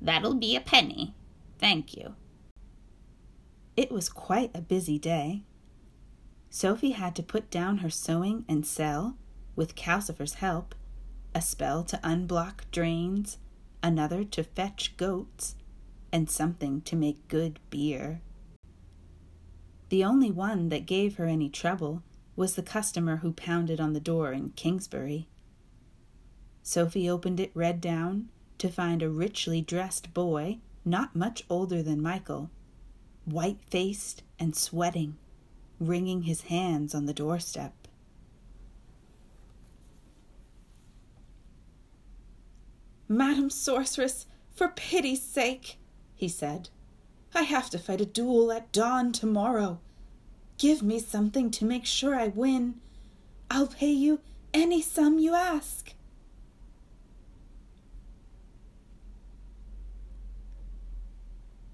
That'll 0.00 0.34
be 0.34 0.56
a 0.56 0.60
penny. 0.60 1.14
Thank 1.58 1.96
you. 1.96 2.14
It 3.76 3.90
was 3.90 4.08
quite 4.08 4.50
a 4.54 4.60
busy 4.60 4.98
day. 4.98 5.44
Sophie 6.50 6.90
had 6.90 7.16
to 7.16 7.22
put 7.22 7.50
down 7.50 7.78
her 7.78 7.88
sewing 7.88 8.44
and 8.48 8.66
sell, 8.66 9.16
with 9.56 9.74
Calcifer's 9.74 10.34
help, 10.34 10.74
a 11.34 11.40
spell 11.40 11.82
to 11.84 11.96
unblock 11.98 12.64
drains, 12.70 13.38
another 13.82 14.22
to 14.24 14.44
fetch 14.44 14.96
goats, 14.96 15.54
and 16.12 16.30
something 16.30 16.82
to 16.82 16.96
make 16.96 17.28
good 17.28 17.58
beer. 17.70 18.20
The 19.88 20.04
only 20.04 20.30
one 20.30 20.68
that 20.68 20.86
gave 20.86 21.16
her 21.16 21.26
any 21.26 21.48
trouble 21.48 22.02
was 22.36 22.54
the 22.54 22.62
customer 22.62 23.16
who 23.16 23.32
pounded 23.32 23.80
on 23.80 23.92
the 23.92 24.00
door 24.00 24.32
in 24.32 24.50
Kingsbury. 24.50 25.28
Sophie 26.62 27.08
opened 27.08 27.40
it 27.40 27.50
red 27.54 27.80
down 27.80 28.28
to 28.58 28.68
find 28.68 29.02
a 29.02 29.10
richly 29.10 29.60
dressed 29.60 30.14
boy, 30.14 30.58
not 30.84 31.16
much 31.16 31.44
older 31.50 31.82
than 31.82 32.00
Michael, 32.00 32.50
white 33.24 33.58
faced 33.68 34.22
and 34.38 34.54
sweating 34.54 35.16
wringing 35.86 36.22
his 36.22 36.42
hands 36.42 36.94
on 36.94 37.06
the 37.06 37.14
doorstep. 37.14 37.72
Madam 43.08 43.50
Sorceress, 43.50 44.26
for 44.54 44.68
pity's 44.68 45.22
sake, 45.22 45.78
he 46.14 46.28
said, 46.28 46.68
I 47.34 47.42
have 47.42 47.70
to 47.70 47.78
fight 47.78 48.00
a 48.00 48.06
duel 48.06 48.52
at 48.52 48.72
dawn 48.72 49.12
tomorrow. 49.12 49.80
Give 50.58 50.82
me 50.82 50.98
something 50.98 51.50
to 51.52 51.64
make 51.64 51.86
sure 51.86 52.14
I 52.14 52.28
win. 52.28 52.80
I'll 53.50 53.66
pay 53.66 53.90
you 53.90 54.20
any 54.54 54.82
sum 54.82 55.18
you 55.18 55.34
ask. 55.34 55.94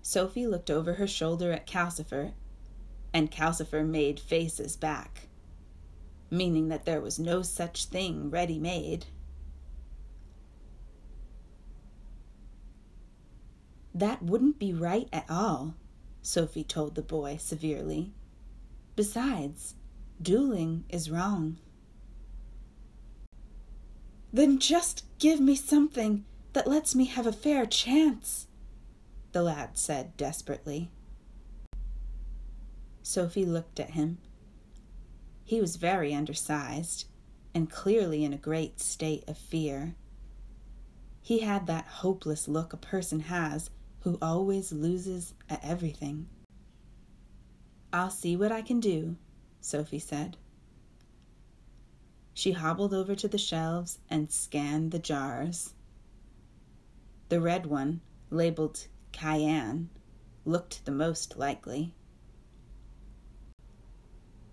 Sophie 0.00 0.46
looked 0.46 0.70
over 0.70 0.94
her 0.94 1.06
shoulder 1.06 1.52
at 1.52 1.66
Calcifer 1.66 2.32
and 3.12 3.30
Calcifer 3.30 3.86
made 3.86 4.18
faces 4.18 4.76
back, 4.76 5.28
meaning 6.30 6.68
that 6.68 6.84
there 6.86 7.00
was 7.00 7.18
no 7.18 7.42
such 7.42 7.84
thing 7.86 8.30
ready 8.30 8.58
made. 8.58 9.06
That 13.98 14.22
wouldn't 14.22 14.60
be 14.60 14.72
right 14.72 15.08
at 15.12 15.28
all, 15.28 15.74
Sophie 16.22 16.62
told 16.62 16.94
the 16.94 17.02
boy 17.02 17.36
severely. 17.40 18.12
Besides, 18.94 19.74
dueling 20.22 20.84
is 20.88 21.10
wrong. 21.10 21.58
Then 24.32 24.60
just 24.60 25.02
give 25.18 25.40
me 25.40 25.56
something 25.56 26.24
that 26.52 26.68
lets 26.68 26.94
me 26.94 27.06
have 27.06 27.26
a 27.26 27.32
fair 27.32 27.66
chance, 27.66 28.46
the 29.32 29.42
lad 29.42 29.76
said 29.76 30.16
desperately. 30.16 30.92
Sophie 33.02 33.46
looked 33.46 33.80
at 33.80 33.90
him. 33.90 34.18
He 35.42 35.60
was 35.60 35.74
very 35.74 36.14
undersized 36.14 37.06
and 37.52 37.68
clearly 37.68 38.22
in 38.24 38.32
a 38.32 38.38
great 38.38 38.78
state 38.78 39.24
of 39.28 39.36
fear. 39.36 39.96
He 41.20 41.40
had 41.40 41.66
that 41.66 41.86
hopeless 41.86 42.46
look 42.46 42.72
a 42.72 42.76
person 42.76 43.20
has 43.20 43.70
who 44.00 44.18
always 44.22 44.72
loses 44.72 45.34
at 45.48 45.64
everything. 45.64 46.28
I'll 47.92 48.10
see 48.10 48.36
what 48.36 48.52
I 48.52 48.62
can 48.62 48.80
do, 48.80 49.16
Sophie 49.60 49.98
said. 49.98 50.36
She 52.34 52.52
hobbled 52.52 52.94
over 52.94 53.14
to 53.16 53.28
the 53.28 53.38
shelves 53.38 53.98
and 54.08 54.30
scanned 54.30 54.92
the 54.92 54.98
jars. 54.98 55.74
The 57.28 57.40
red 57.40 57.66
one, 57.66 58.00
labeled 58.30 58.86
Cayenne, 59.10 59.90
looked 60.44 60.84
the 60.84 60.92
most 60.92 61.36
likely. 61.36 61.94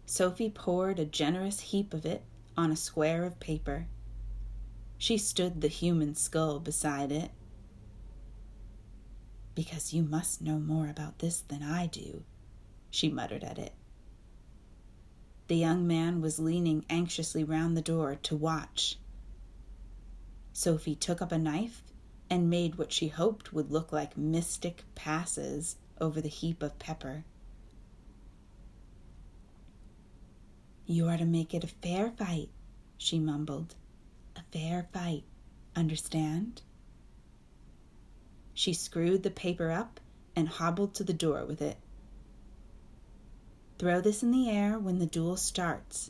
Sophie 0.05 0.49
poured 0.49 0.99
a 0.99 1.05
generous 1.05 1.59
heap 1.59 1.93
of 1.93 2.05
it 2.05 2.23
on 2.57 2.71
a 2.71 2.75
square 2.75 3.23
of 3.23 3.39
paper. 3.39 3.87
She 4.97 5.17
stood 5.17 5.61
the 5.61 5.67
human 5.67 6.15
skull 6.15 6.59
beside 6.59 7.11
it. 7.11 7.31
Because 9.55 9.93
you 9.93 10.03
must 10.03 10.41
know 10.41 10.59
more 10.59 10.89
about 10.89 11.19
this 11.19 11.39
than 11.39 11.63
I 11.63 11.87
do, 11.87 12.23
she 12.91 13.09
muttered 13.09 13.43
at 13.43 13.57
it. 13.57 13.73
The 15.47 15.55
young 15.55 15.87
man 15.87 16.21
was 16.21 16.39
leaning 16.39 16.85
anxiously 16.89 17.43
round 17.43 17.77
the 17.77 17.81
door 17.81 18.15
to 18.23 18.35
watch. 18.35 18.97
Sophie 20.53 20.95
took 20.95 21.21
up 21.21 21.31
a 21.31 21.37
knife 21.37 21.83
and 22.29 22.49
made 22.49 22.75
what 22.77 22.91
she 22.91 23.07
hoped 23.07 23.53
would 23.53 23.71
look 23.71 23.91
like 23.91 24.17
mystic 24.17 24.83
passes 24.95 25.77
over 26.01 26.19
the 26.19 26.29
heap 26.29 26.63
of 26.63 26.79
pepper. 26.79 27.23
You 30.85 31.07
are 31.07 31.17
to 31.17 31.25
make 31.25 31.53
it 31.53 31.63
a 31.63 31.67
fair 31.67 32.11
fight, 32.11 32.49
she 32.97 33.19
mumbled. 33.19 33.75
A 34.35 34.43
fair 34.51 34.87
fight. 34.93 35.23
Understand? 35.75 36.61
She 38.55 38.73
screwed 38.73 39.23
the 39.23 39.29
paper 39.29 39.69
up 39.69 39.99
and 40.33 40.47
hobbled 40.47 40.93
to 40.95 41.03
the 41.03 41.13
door 41.13 41.45
with 41.45 41.61
it. 41.61 41.77
Throw 43.77 43.99
this 43.99 44.23
in 44.23 44.31
the 44.31 44.49
air 44.49 44.79
when 44.79 44.99
the 44.99 45.05
duel 45.05 45.35
starts, 45.35 46.09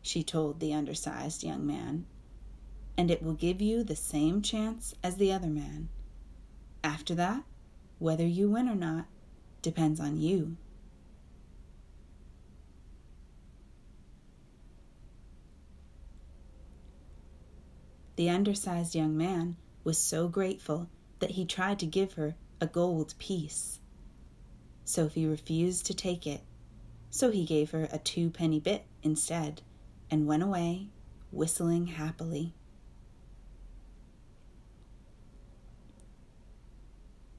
she 0.00 0.22
told 0.22 0.60
the 0.60 0.72
undersized 0.72 1.42
young 1.42 1.66
man, 1.66 2.06
and 2.96 3.10
it 3.10 3.20
will 3.20 3.34
give 3.34 3.60
you 3.60 3.82
the 3.82 3.96
same 3.96 4.42
chance 4.42 4.94
as 5.02 5.16
the 5.16 5.32
other 5.32 5.48
man. 5.48 5.88
After 6.84 7.16
that, 7.16 7.42
whether 7.98 8.24
you 8.24 8.48
win 8.48 8.68
or 8.68 8.76
not 8.76 9.06
depends 9.60 9.98
on 9.98 10.20
you. 10.20 10.56
The 18.14 18.30
undersized 18.30 18.94
young 18.94 19.16
man 19.16 19.56
was 19.82 19.98
so 19.98 20.28
grateful 20.28 20.88
that 21.18 21.32
he 21.32 21.44
tried 21.44 21.78
to 21.80 21.86
give 21.86 22.14
her 22.14 22.34
a 22.60 22.66
gold 22.66 23.14
piece. 23.18 23.80
Sophie 24.84 25.26
refused 25.26 25.86
to 25.86 25.94
take 25.94 26.26
it 26.26 26.42
so 27.16 27.30
he 27.30 27.46
gave 27.46 27.70
her 27.70 27.88
a 27.90 27.98
two 27.98 28.28
penny 28.28 28.60
bit 28.60 28.84
instead 29.02 29.62
and 30.10 30.26
went 30.26 30.42
away, 30.42 30.88
whistling 31.30 31.86
happily. 31.86 32.52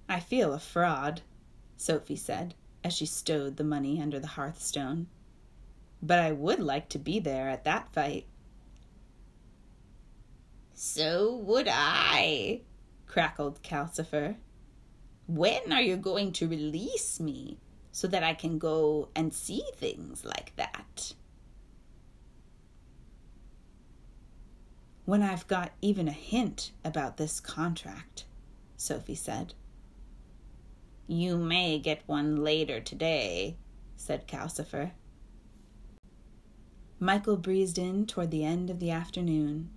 I 0.10 0.20
feel 0.20 0.52
a 0.52 0.60
fraud, 0.60 1.22
Sophie 1.76 2.16
said 2.16 2.56
as 2.84 2.94
she 2.94 3.06
stowed 3.06 3.58
the 3.58 3.64
money 3.64 4.02
under 4.02 4.20
the 4.20 4.28
hearthstone. 4.28 5.08
But 6.02 6.20
I 6.20 6.32
would 6.32 6.60
like 6.60 6.90
to 6.90 7.00
be 7.00 7.20
there 7.20 7.50
at 7.50 7.64
that 7.66 7.94
fight. 7.94 8.26
So 10.74 11.36
would 11.36 11.68
I, 11.70 12.62
crackled 13.18 13.64
Calcifer. 13.64 14.36
When 15.26 15.74
are 15.74 15.82
you 15.82 15.98
going 15.98 16.34
to 16.34 16.48
release 16.48 17.20
me? 17.20 17.58
so 17.98 18.08
that 18.08 18.22
I 18.22 18.36
can 18.36 18.60
go 18.60 19.10
and 19.16 19.34
see 19.34 19.64
things 19.76 20.24
like 20.24 20.56
that. 20.56 21.16
When 25.06 25.24
I've 25.24 25.48
got 25.48 25.72
even 25.82 26.08
a 26.08 26.12
hint 26.12 26.74
about 26.86 27.18
this 27.18 27.40
contract, 27.40 28.26
Sophie 28.76 29.16
said. 29.16 29.56
You 31.08 31.38
may 31.38 31.80
get 31.80 32.04
one 32.06 32.36
later 32.44 32.80
today, 32.80 33.58
said 33.96 34.28
Calcifer. 34.28 34.92
Michael 37.00 37.38
breezed 37.38 37.80
in 37.80 38.06
toward 38.06 38.30
the 38.30 38.46
end 38.46 38.70
of 38.70 38.80
the 38.80 38.92
afternoon. 38.92 39.72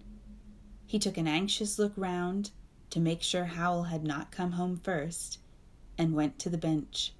He 0.84 0.98
took 0.98 1.16
an 1.16 1.26
anxious 1.26 1.78
look 1.78 1.94
round 1.96 2.50
to 2.90 3.00
make 3.00 3.22
sure 3.22 3.44
Howl 3.44 3.84
had 3.84 4.04
not 4.04 4.32
come 4.32 4.52
home 4.52 4.76
first 4.76 5.38
and 5.96 6.14
went 6.14 6.38
to 6.40 6.50
the 6.50 6.58
bench 6.58 7.12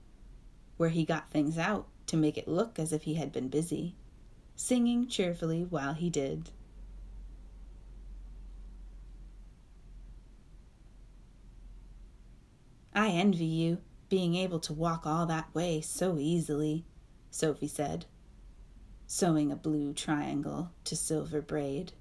where 0.76 0.88
he 0.88 1.04
got 1.04 1.30
things 1.30 1.58
out 1.58 1.86
to 2.06 2.16
make 2.16 2.36
it 2.36 2.48
look 2.48 2.78
as 2.78 2.92
if 2.92 3.02
he 3.02 3.14
had 3.14 3.30
been 3.30 3.48
busy, 3.48 3.94
singing 4.56 5.06
cheerfully 5.06 5.64
while 5.64 5.94
he 5.94 6.10
did. 6.10 6.50
I 12.94 13.10
envy 13.10 13.44
you, 13.44 13.78
being 14.08 14.34
able 14.34 14.58
to 14.60 14.72
walk 14.72 15.06
all 15.06 15.26
that 15.26 15.54
way 15.54 15.80
so 15.80 16.18
easily, 16.18 16.84
Sophie 17.30 17.68
said, 17.68 18.06
sewing 19.06 19.52
a 19.52 19.56
blue 19.56 19.92
triangle 19.92 20.70
to 20.84 20.96
silver 20.96 21.40
braid. 21.40 21.92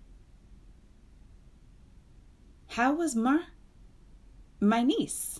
How 2.69 2.93
was 2.93 3.15
Mar? 3.15 3.41
My 4.61 4.83
niece? 4.83 5.39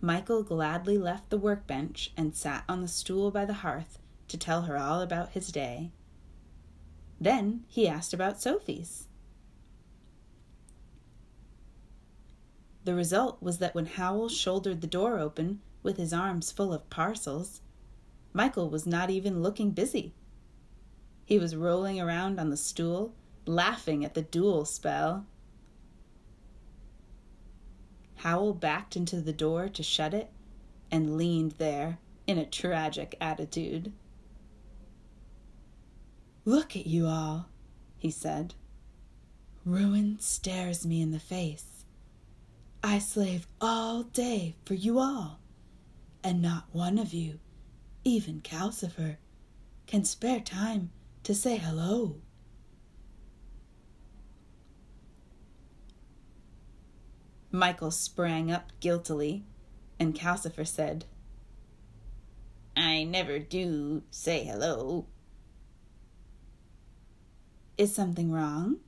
Michael 0.00 0.42
gladly 0.42 0.98
left 0.98 1.30
the 1.30 1.38
workbench 1.38 2.12
and 2.16 2.34
sat 2.34 2.64
on 2.68 2.82
the 2.82 2.88
stool 2.88 3.30
by 3.30 3.44
the 3.44 3.54
hearth 3.54 3.98
to 4.28 4.36
tell 4.36 4.62
her 4.62 4.76
all 4.76 5.00
about 5.00 5.30
his 5.30 5.52
day. 5.52 5.92
Then 7.20 7.64
he 7.68 7.86
asked 7.86 8.12
about 8.12 8.40
Sophie's. 8.40 9.06
The 12.84 12.94
result 12.94 13.40
was 13.40 13.58
that 13.58 13.74
when 13.74 13.86
Howl 13.86 14.28
shouldered 14.28 14.80
the 14.80 14.86
door 14.86 15.18
open 15.18 15.60
with 15.82 15.96
his 15.96 16.12
arms 16.12 16.52
full 16.52 16.74
of 16.74 16.90
parcels, 16.90 17.62
Michael 18.32 18.68
was 18.68 18.86
not 18.86 19.08
even 19.08 19.42
looking 19.42 19.70
busy. 19.70 20.12
He 21.24 21.38
was 21.38 21.56
rolling 21.56 21.98
around 22.00 22.38
on 22.38 22.50
the 22.50 22.56
stool, 22.56 23.14
laughing 23.46 24.04
at 24.04 24.14
the 24.14 24.22
duel 24.22 24.64
spell 24.64 25.26
Howl 28.24 28.54
backed 28.54 28.96
into 28.96 29.20
the 29.20 29.34
door 29.34 29.68
to 29.68 29.82
shut 29.82 30.14
it 30.14 30.30
and 30.90 31.18
leaned 31.18 31.52
there 31.58 31.98
in 32.26 32.38
a 32.38 32.46
tragic 32.46 33.14
attitude. 33.20 33.92
Look 36.46 36.74
at 36.74 36.86
you 36.86 37.06
all, 37.06 37.50
he 37.98 38.10
said. 38.10 38.54
Ruin 39.66 40.18
stares 40.20 40.86
me 40.86 41.02
in 41.02 41.10
the 41.10 41.18
face. 41.18 41.84
I 42.82 42.98
slave 42.98 43.46
all 43.60 44.04
day 44.04 44.56
for 44.64 44.72
you 44.72 44.98
all, 44.98 45.38
and 46.22 46.40
not 46.40 46.64
one 46.72 46.98
of 46.98 47.12
you, 47.12 47.40
even 48.04 48.40
Calcifer, 48.40 49.18
can 49.86 50.02
spare 50.04 50.40
time 50.40 50.90
to 51.24 51.34
say 51.34 51.56
hello. 51.56 52.16
Michael 57.54 57.92
sprang 57.92 58.50
up 58.50 58.72
guiltily, 58.80 59.44
and 60.00 60.12
Calcifer 60.12 60.66
said, 60.66 61.04
I 62.76 63.04
never 63.04 63.38
do 63.38 64.02
say 64.10 64.42
hello. 64.42 65.06
Is 67.78 67.94
something 67.94 68.32
wrong? 68.32 68.78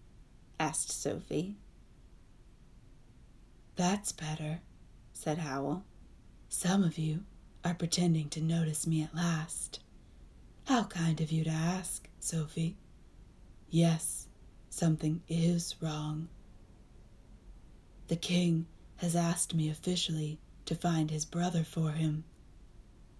asked 0.58 0.90
Sophie. 0.90 1.54
That's 3.76 4.10
better, 4.10 4.62
said 5.12 5.38
Howl. 5.38 5.84
Some 6.48 6.82
of 6.82 6.98
you 6.98 7.22
are 7.64 7.74
pretending 7.74 8.28
to 8.30 8.40
notice 8.40 8.84
me 8.84 9.00
at 9.00 9.14
last. 9.14 9.78
How 10.64 10.82
kind 10.86 11.20
of 11.20 11.30
you 11.30 11.44
to 11.44 11.50
ask, 11.50 12.08
Sophie. 12.18 12.76
Yes, 13.70 14.26
something 14.70 15.22
is 15.28 15.76
wrong. 15.80 16.26
The 18.09 18.16
king 18.16 18.66
has 18.96 19.16
asked 19.16 19.54
me 19.54 19.68
officially 19.68 20.38
to 20.64 20.74
find 20.74 21.11
his 21.11 21.24
brother 21.24 21.64
for 21.64 21.92
him, 21.92 22.24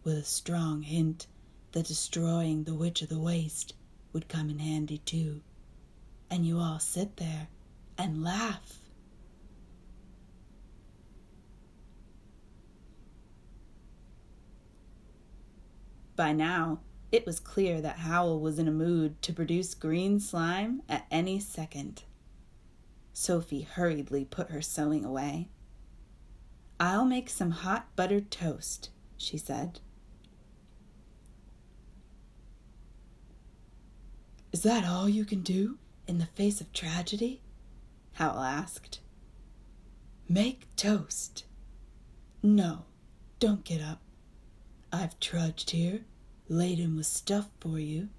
with 0.05 0.16
a 0.16 0.24
strong 0.24 0.82
hint 0.82 1.26
that 1.72 1.87
destroying 1.87 2.64
the 2.64 2.74
Witch 2.74 3.03
of 3.03 3.09
the 3.09 3.18
Waste 3.18 3.74
would 4.12 4.28
come 4.28 4.49
in 4.49 4.59
handy 4.59 4.99
too. 4.99 5.43
And 6.30 6.47
you 6.47 6.59
all 6.59 6.78
sit 6.78 7.16
there 7.16 7.49
and 7.99 8.22
laugh. 8.22 8.78
By 16.14 16.32
now, 16.32 16.80
It 17.12 17.24
was 17.24 17.39
clear 17.39 17.80
that 17.80 17.99
Howl 17.99 18.41
was 18.41 18.59
in 18.59 18.66
a 18.66 18.72
mood 18.72 19.22
to 19.22 19.32
produce 19.32 19.74
green 19.74 20.18
slime 20.18 20.82
at 20.89 21.07
any 21.11 21.39
second. 21.39 22.03
Sophie 23.19 23.62
hurriedly 23.62 24.27
put 24.27 24.51
her 24.51 24.61
sewing 24.61 25.03
away. 25.03 25.49
I'll 26.79 27.07
make 27.07 27.31
some 27.31 27.51
hot 27.51 27.89
buttered 27.97 28.31
toast, 28.31 28.91
she 29.17 29.39
said. 29.39 29.81
Is 34.53 34.62
that 34.64 34.85
all 34.85 35.09
you 35.09 35.25
can 35.25 35.41
do 35.41 35.79
in 36.07 36.19
the 36.19 36.27
face 36.27 36.61
of 36.61 36.75
tragedy? 36.75 37.41
Howl 38.12 38.41
asked. 38.41 39.01
Make 40.29 40.67
toast. 40.77 41.47
No, 42.43 42.85
don't 43.41 43.64
get 43.64 43.81
up. 43.81 44.03
I've 44.93 45.19
trudged 45.21 45.71
here, 45.71 46.05
laden 46.51 46.99
with 46.99 47.07
stuff 47.07 47.49
for 47.61 47.79
you, 47.79 48.11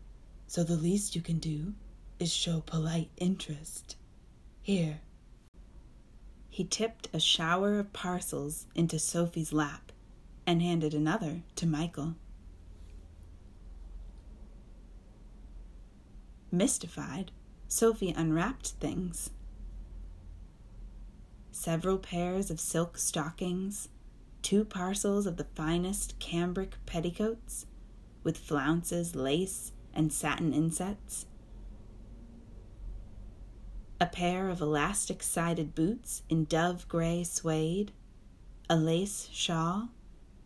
so 0.47 0.63
the 0.63 0.75
least 0.75 1.15
you 1.15 1.21
can 1.21 1.37
do 1.37 1.75
is 2.19 2.33
show 2.33 2.61
polite 2.61 3.11
interest. 3.17 3.95
Here. 4.67 4.99
He 6.49 6.65
tipped 6.65 7.07
a 7.13 7.21
shower 7.21 7.79
of 7.79 7.93
parcels 7.93 8.67
into 8.75 8.99
Sophie's 8.99 9.53
lap 9.53 9.93
and 10.45 10.61
handed 10.61 10.93
another 10.93 11.43
to 11.55 11.65
Michael. 11.65 12.15
Mystified, 16.51 17.31
Sophie 17.69 18.13
unwrapped 18.13 18.71
things. 18.71 19.29
Several 21.49 21.97
pairs 21.97 22.51
of 22.51 22.59
silk 22.59 22.97
stockings, 22.97 23.87
two 24.41 24.65
parcels 24.65 25.25
of 25.25 25.37
the 25.37 25.47
finest 25.55 26.19
cambric 26.19 26.73
petticoats, 26.85 27.67
with 28.21 28.37
flounces, 28.37 29.15
lace, 29.15 29.71
and 29.93 30.11
satin 30.11 30.51
insets, 30.51 31.25
a 33.99 34.05
pair 34.05 34.49
of 34.49 34.61
elastic 34.61 35.23
sided 35.23 35.73
boots 35.73 36.21
in 36.29 36.45
dove 36.45 36.87
gray 36.87 37.23
suede, 37.23 37.91
a 38.69 38.75
lace 38.75 39.29
shawl, 39.31 39.89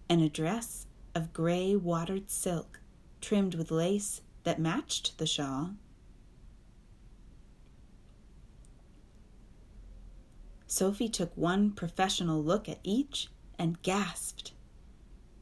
and 0.07 0.21
a 0.21 0.29
dress 0.29 0.87
of 1.13 1.33
gray 1.33 1.75
watered 1.75 2.29
silk 2.29 2.79
trimmed 3.19 3.55
with 3.55 3.71
lace 3.71 4.21
that 4.43 4.59
matched 4.59 5.17
the 5.17 5.25
shawl. 5.25 5.71
Sophie 10.65 11.09
took 11.09 11.35
one 11.35 11.71
professional 11.71 12.41
look 12.41 12.69
at 12.69 12.79
each 12.81 13.27
and 13.59 13.81
gasped. 13.81 14.53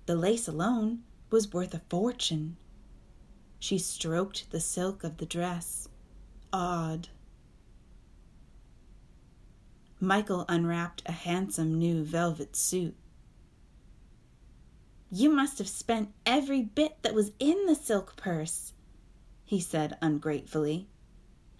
The 0.07 0.15
lace 0.15 0.47
alone 0.47 1.03
was 1.29 1.53
worth 1.53 1.73
a 1.73 1.81
fortune. 1.87 2.57
She 3.59 3.77
stroked 3.77 4.49
the 4.49 4.59
silk 4.59 5.03
of 5.03 5.17
the 5.17 5.27
dress, 5.27 5.87
awed. 6.51 7.09
Michael 9.99 10.45
unwrapped 10.47 11.01
a 11.05 11.11
handsome 11.11 11.77
new 11.77 12.03
velvet 12.03 12.55
suit. 12.55 12.95
You 15.11 15.29
must 15.29 15.57
have 15.57 15.67
spent 15.67 16.13
every 16.25 16.61
bit 16.61 17.01
that 17.01 17.13
was 17.13 17.31
in 17.39 17.65
the 17.65 17.75
silk 17.75 18.15
purse, 18.15 18.73
he 19.43 19.59
said 19.59 19.97
ungratefully. 20.01 20.87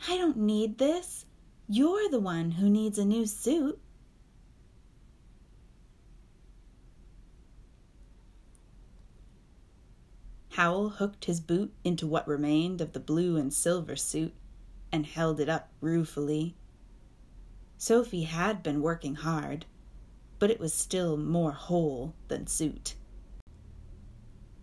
I 0.08 0.18
don't 0.18 0.38
need 0.38 0.78
this. 0.78 1.26
You're 1.68 2.10
the 2.10 2.20
one 2.20 2.52
who 2.52 2.70
needs 2.70 2.98
a 2.98 3.06
new 3.06 3.26
suit. 3.26 3.80
Howl 10.52 10.90
hooked 10.90 11.26
his 11.26 11.40
boot 11.40 11.74
into 11.84 12.08
what 12.08 12.28
remained 12.28 12.82
of 12.82 12.94
the 12.94 13.00
blue 13.00 13.38
and 13.38 13.54
silver 13.54 13.96
suit 13.96 14.34
and 14.92 15.06
held 15.06 15.40
it 15.40 15.50
up 15.50 15.70
ruefully. 15.82 16.56
Sophie 17.82 18.24
had 18.24 18.62
been 18.62 18.82
working 18.82 19.16
hard, 19.16 19.66
but 20.38 20.52
it 20.52 20.60
was 20.60 20.74
still 20.74 21.16
more 21.16 21.54
whole 21.54 22.14
than 22.28 22.46
suit. 22.46 22.94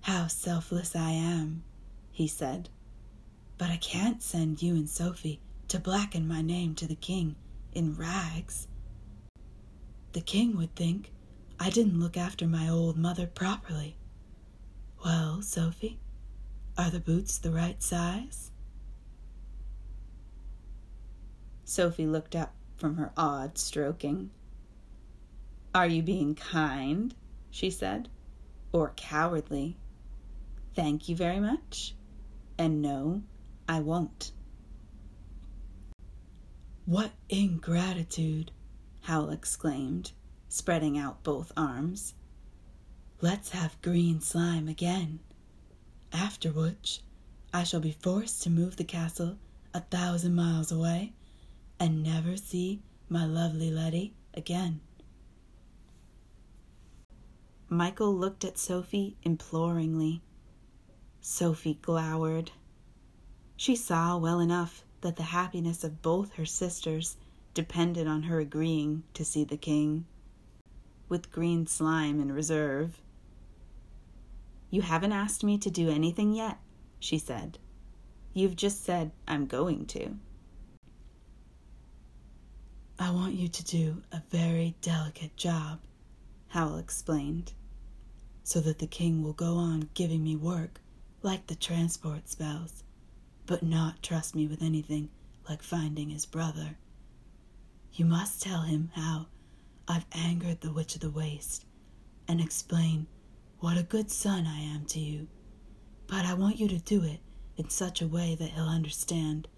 How 0.02 0.26
selfless 0.26 0.94
I 0.94 1.12
am, 1.12 1.62
he 2.12 2.28
said. 2.28 2.68
But 3.56 3.70
I 3.70 3.78
can't 3.78 4.22
send 4.22 4.60
you 4.60 4.74
and 4.74 4.88
Sophie 4.88 5.40
to 5.68 5.78
blacken 5.78 6.28
my 6.28 6.42
name 6.42 6.74
to 6.74 6.86
the 6.86 6.94
king 6.94 7.36
in 7.72 7.96
rags. 7.96 8.68
The 10.12 10.20
king 10.20 10.54
would 10.58 10.74
think 10.74 11.10
I 11.58 11.70
didn't 11.70 11.98
look 11.98 12.18
after 12.18 12.46
my 12.46 12.68
old 12.68 12.98
mother 12.98 13.26
properly. 13.26 13.96
Well, 15.02 15.40
Sophie, 15.40 15.98
are 16.76 16.90
the 16.90 17.00
boots 17.00 17.38
the 17.38 17.50
right 17.50 17.82
size? 17.82 18.50
Sophie 21.64 22.06
looked 22.06 22.36
up 22.36 22.55
from 22.76 22.96
her 22.96 23.12
odd 23.16 23.58
stroking. 23.58 24.30
Are 25.74 25.86
you 25.86 26.02
being 26.02 26.34
kind? 26.34 27.14
she 27.50 27.70
said, 27.70 28.08
or 28.72 28.92
cowardly? 28.96 29.76
Thank 30.74 31.08
you 31.08 31.16
very 31.16 31.40
much. 31.40 31.94
And 32.58 32.82
no, 32.82 33.22
I 33.68 33.80
won't. 33.80 34.32
What 36.84 37.12
ingratitude! 37.28 38.52
Howl 39.02 39.30
exclaimed, 39.30 40.12
spreading 40.48 40.98
out 40.98 41.22
both 41.22 41.52
arms. 41.56 42.14
Let's 43.20 43.50
have 43.50 43.80
green 43.82 44.20
slime 44.20 44.68
again. 44.68 45.20
After 46.12 46.50
which, 46.50 47.02
I 47.52 47.64
shall 47.64 47.80
be 47.80 47.92
forced 47.92 48.42
to 48.42 48.50
move 48.50 48.76
the 48.76 48.84
castle 48.84 49.38
a 49.72 49.80
thousand 49.80 50.34
miles 50.34 50.70
away 50.70 51.12
and 51.78 52.02
never 52.02 52.36
see 52.36 52.82
my 53.08 53.24
lovely 53.24 53.70
Letty 53.70 54.14
again. 54.34 54.80
Michael 57.68 58.14
looked 58.14 58.44
at 58.44 58.58
Sophie 58.58 59.16
imploringly. 59.22 60.22
Sophie 61.20 61.78
glowered. 61.82 62.52
She 63.56 63.74
saw 63.74 64.16
well 64.16 64.38
enough 64.38 64.84
that 65.00 65.16
the 65.16 65.24
happiness 65.24 65.82
of 65.82 66.02
both 66.02 66.34
her 66.34 66.44
sisters 66.44 67.16
depended 67.54 68.06
on 68.06 68.24
her 68.24 68.38
agreeing 68.38 69.02
to 69.14 69.24
see 69.24 69.42
the 69.42 69.56
king, 69.56 70.06
with 71.08 71.32
green 71.32 71.66
slime 71.66 72.20
in 72.20 72.30
reserve. 72.30 73.00
You 74.70 74.82
haven't 74.82 75.12
asked 75.12 75.42
me 75.42 75.58
to 75.58 75.70
do 75.70 75.88
anything 75.88 76.34
yet, 76.34 76.58
she 77.00 77.18
said. 77.18 77.58
You've 78.34 78.56
just 78.56 78.84
said 78.84 79.10
I'm 79.26 79.46
going 79.46 79.86
to. 79.86 80.16
I 82.99 83.11
want 83.11 83.34
you 83.34 83.49
to 83.49 83.64
do 83.64 84.03
a 84.12 84.22
very 84.30 84.74
delicate 84.80 85.36
job, 85.36 85.80
Howl 86.49 86.78
explained, 86.78 87.53
so 88.42 88.61
that 88.61 88.78
the 88.78 88.86
king 88.86 89.22
will 89.22 89.32
go 89.32 89.57
on 89.57 89.90
giving 89.94 90.24
me 90.24 90.36
work 90.36 90.80
like 91.22 91.47
the 91.47 91.55
transport 91.57 92.28
spells 92.28 92.84
but 93.47 93.62
not 93.62 94.03
trust 94.03 94.34
me 94.34 94.47
with 94.47 94.62
anything 94.62 95.09
like 95.49 95.62
finding 95.62 96.11
his 96.11 96.26
brother. 96.26 96.76
You 97.92 98.05
must 98.05 98.42
tell 98.42 98.62
him 98.62 98.90
how 98.94 99.26
I've 99.88 100.07
angered 100.12 100.61
the 100.61 100.72
Witch 100.72 100.97
of 100.97 101.01
the 101.01 101.11
Waste 101.11 101.64
and 102.28 102.40
explain 102.40 103.07
what 103.61 103.78
a 103.78 103.82
good 103.84 104.11
son 104.11 104.47
I 104.47 104.59
am 104.61 104.84
to 104.86 105.01
you. 105.01 105.28
But 106.09 106.24
I 106.24 106.34
want 106.34 106.59
you 106.59 106.68
to 106.68 106.78
do 106.78 107.03
it 107.05 107.20
in 107.57 107.70
such 107.70 108.03
a 108.03 108.09
way 108.09 108.34
that 108.34 108.51
he'll 108.51 108.64
understand 108.64 109.49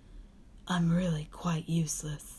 I'm 0.66 0.92
really 0.92 1.28
quite 1.32 1.68
useless. 1.68 2.37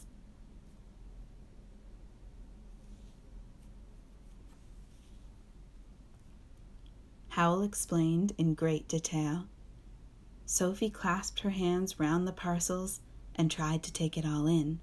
Howl 7.30 7.61
explained 7.63 8.34
in 8.38 8.53
great 8.53 8.88
detail 8.88 9.45
Sophie 10.45 10.89
clasped 10.89 11.41
her 11.41 11.51
hands 11.51 11.99
round 11.99 12.27
the 12.27 12.34
parcels 12.34 13.01
and 13.36 13.51
tried 13.51 13.84
to 13.84 13.93
take 13.93 14.17
it 14.17 14.25
all 14.25 14.47
in, 14.47 14.80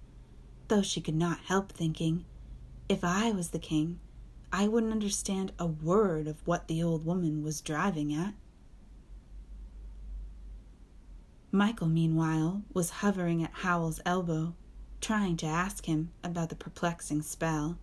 though 0.69 0.81
she 0.81 1.01
could 1.01 1.17
not 1.17 1.41
help 1.41 1.73
thinking, 1.73 2.25
if 2.89 3.03
I 3.03 3.33
was 3.33 3.51
the 3.51 3.59
king, 3.59 3.99
I 4.53 4.69
wouldn't 4.69 4.93
understand 4.93 5.53
a 5.59 5.67
word 5.67 6.29
of 6.29 6.47
what 6.47 6.69
the 6.69 6.81
old 6.85 7.05
woman 7.05 7.43
was 7.43 7.61
driving 7.61 8.15
at. 8.15 8.35
Michael, 11.51 11.89
meanwhile, 11.89 12.63
was 12.73 12.91
hovering 13.03 13.43
at 13.43 13.51
Howl's 13.53 14.01
elbow, 14.07 14.55
trying 15.01 15.37
to 15.39 15.47
ask 15.47 15.87
him 15.87 16.13
about 16.23 16.49
the 16.49 16.55
perplexing 16.55 17.23
spell. 17.23 17.77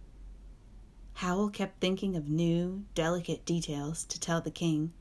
Howl 1.13 1.49
kept 1.49 1.79
thinking 1.79 2.15
of 2.15 2.29
new, 2.29 2.85
delicate 2.95 3.45
details 3.45 4.03
to 4.05 4.19
tell 4.19 4.41
the 4.41 4.51
king 4.51 4.93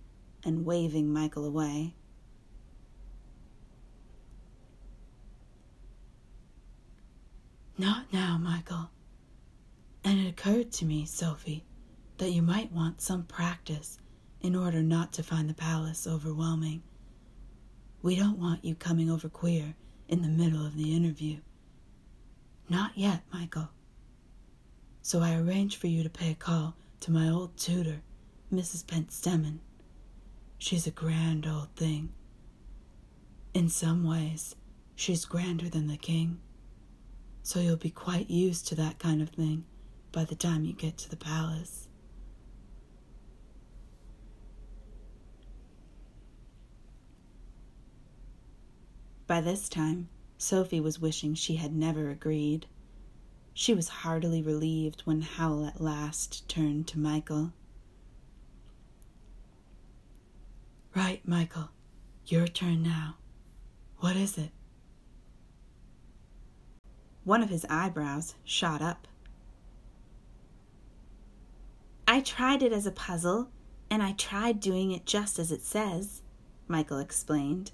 and 0.45 0.65
waving 0.65 1.13
Michael 1.13 1.45
away. 1.45 1.95
Not 7.79 8.13
now, 8.13 8.39
Michael. 8.39 8.91
And 10.05 10.19
it 10.21 10.29
occurred 10.29 10.73
to 10.73 10.85
me, 10.85 11.07
Sophie, 11.07 11.65
that 12.19 12.31
you 12.31 12.43
might 12.43 12.73
want 12.73 13.01
some 13.01 13.25
practice 13.25 13.99
in 14.41 14.55
order 14.55 14.83
not 14.83 15.13
to 15.15 15.23
find 15.23 15.49
the 15.49 15.55
palace 15.55 16.07
overwhelming 16.07 16.83
We 18.03 18.17
don't 18.17 18.39
want 18.39 18.65
you 18.65 18.75
coming 18.75 19.09
over 19.11 19.29
queer 19.29 19.75
in 20.09 20.23
the 20.23 20.29
middle 20.29 20.65
of 20.67 20.77
the 20.77 20.95
interview. 20.95 21.39
Not 22.69 22.93
yet, 22.97 23.23
Michael. 23.33 23.69
So 25.03 25.21
I 25.21 25.35
arranged 25.35 25.81
for 25.81 25.89
you 25.89 26.05
to 26.05 26.09
pay 26.09 26.31
a 26.31 26.35
call 26.35 26.77
to 27.01 27.11
my 27.11 27.29
old 27.29 27.57
tutor, 27.57 28.03
Mrs. 28.53 28.85
Pentstemon. 28.85 29.59
She's 30.59 30.87
a 30.87 30.93
grand 30.93 31.45
old 31.45 31.75
thing. 31.75 32.11
In 33.53 33.69
some 33.69 34.05
ways, 34.05 34.55
she's 34.95 35.25
grander 35.25 35.69
than 35.69 35.89
the 35.89 35.97
king. 35.97 36.39
So 37.43 37.59
you'll 37.59 37.77
be 37.77 37.91
quite 37.91 38.31
used 38.31 38.69
to 38.69 38.77
that 38.77 39.01
kind 39.01 39.21
of 39.21 39.31
thing 39.31 39.65
by 40.13 40.25
the 40.25 40.37
time 40.37 40.65
you 40.65 40.73
get 40.73 40.97
to 40.99 41.11
the 41.11 41.17
palace. 41.17 41.89
By 49.27 49.41
this 49.41 49.69
time, 49.69 50.09
Sophie 50.39 50.81
was 50.81 51.01
wishing 51.01 51.35
she 51.35 51.57
had 51.57 51.75
never 51.75 52.09
agreed. 52.09 52.67
She 53.55 53.75
was 53.75 53.89
heartily 53.89 54.43
relieved 54.43 55.03
when 55.03 55.23
Howl 55.23 55.67
at 55.67 55.81
last 55.81 56.49
turned 56.49 56.87
to 56.89 56.99
Michael. 56.99 57.53
Right, 60.95 61.27
Michael. 61.27 61.71
Your 62.27 62.47
turn 62.47 62.83
now. 62.83 63.17
What 63.99 64.17
is 64.17 64.39
it? 64.39 64.51
One 67.25 67.43
of 67.43 67.51
his 67.51 67.65
eyebrows 67.69 68.35
shot 68.45 68.83
up. 68.83 69.07
I 72.09 72.21
tried 72.21 72.63
it 72.63 72.73
as 72.73 72.85
a 72.85 72.91
puzzle, 72.93 73.49
and 73.89 74.03
I 74.03 74.13
tried 74.13 74.61
doing 74.61 74.91
it 74.91 75.07
just 75.07 75.39
as 75.39 75.53
it 75.53 75.63
says, 75.63 76.23
Michael 76.69 76.99
explained. 76.99 77.71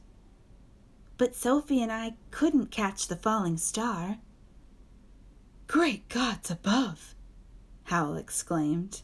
But 1.17 1.35
Sophie 1.35 1.83
and 1.83 1.91
I 1.91 2.15
couldn't 2.31 2.71
catch 2.71 3.09
the 3.09 3.17
falling 3.17 3.57
star. 3.57 4.19
Great 5.69 6.09
gods 6.09 6.51
above! 6.51 7.15
Howl 7.85 8.17
exclaimed. 8.17 9.03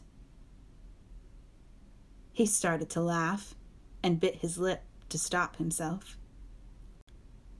He 2.33 2.47
started 2.47 2.89
to 2.89 3.01
laugh 3.01 3.53
and 4.01 4.19
bit 4.19 4.37
his 4.37 4.57
lip 4.57 4.81
to 5.09 5.19
stop 5.19 5.57
himself. 5.57 6.17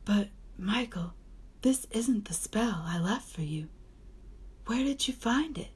But, 0.05 0.29
Michael, 0.57 1.13
this 1.61 1.85
isn't 1.91 2.25
the 2.25 2.33
spell 2.33 2.83
I 2.83 2.99
left 2.99 3.29
for 3.29 3.43
you. 3.43 3.69
Where 4.65 4.83
did 4.83 5.07
you 5.07 5.13
find 5.13 5.55
it? 5.59 5.69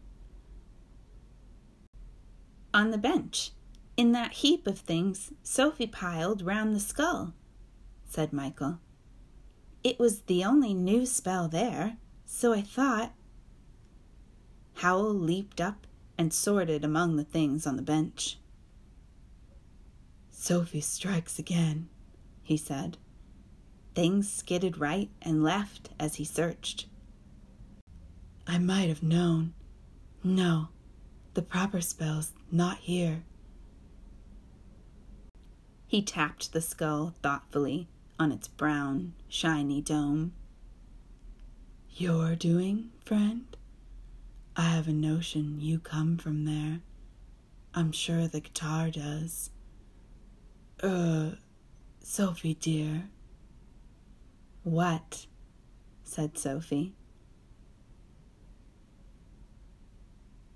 On 2.73 2.89
the 2.89 2.97
bench, 2.97 3.51
in 3.95 4.11
that 4.13 4.33
heap 4.33 4.65
of 4.65 4.79
things 4.79 5.31
Sophie 5.43 5.87
piled 5.87 6.41
round 6.41 6.75
the 6.75 6.79
skull, 6.79 7.35
said 8.05 8.33
Michael. 8.33 8.79
It 9.83 9.99
was 9.99 10.21
the 10.21 10.43
only 10.43 10.73
new 10.73 11.05
spell 11.05 11.47
there, 11.47 11.97
so 12.25 12.53
I 12.53 12.61
thought. 12.61 13.13
Howl 14.79 15.13
leaped 15.13 15.59
up 15.59 15.85
and 16.17 16.33
sorted 16.33 16.85
among 16.85 17.17
the 17.17 17.25
things 17.25 17.67
on 17.67 17.75
the 17.75 17.81
bench. 17.81 18.37
Sophie 20.31 20.79
strikes 20.79 21.37
again, 21.37 21.89
he 22.41 22.55
said. 22.55 22.97
Things 23.93 24.31
skidded 24.31 24.77
right 24.77 25.09
and 25.21 25.43
left 25.43 25.89
as 25.99 26.15
he 26.15 26.23
searched. 26.23 26.85
I 28.47 28.57
might 28.57 28.87
have 28.87 29.03
known. 29.03 29.53
No, 30.23 30.69
the 31.33 31.41
proper 31.41 31.81
spell's 31.81 32.31
not 32.49 32.77
here. 32.77 33.23
He 35.87 36.01
tapped 36.01 36.53
the 36.53 36.61
skull 36.61 37.15
thoughtfully 37.21 37.89
on 38.17 38.31
its 38.31 38.47
brown, 38.47 39.11
shiny 39.27 39.81
dome. 39.81 40.31
Your 41.97 42.33
doing, 42.35 42.91
friend? 43.03 43.57
I 44.59 44.63
have 44.63 44.89
a 44.89 44.91
notion 44.91 45.61
you 45.61 45.79
come 45.79 46.17
from 46.17 46.43
there. 46.43 46.81
I'm 47.73 47.93
sure 47.93 48.27
the 48.27 48.41
guitar 48.41 48.89
does. 48.89 49.51
Er, 50.83 51.37
Sophie 52.03 52.55
dear. 52.55 53.05
What? 54.63 55.27
said 56.03 56.37
Sophie. 56.37 56.93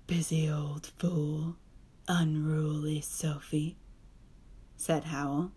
Busy 0.06 0.50
old 0.50 0.88
fool, 0.98 1.56
unruly 2.06 3.00
Sophie, 3.00 3.78
said 4.76 5.04
Howl. 5.04 5.50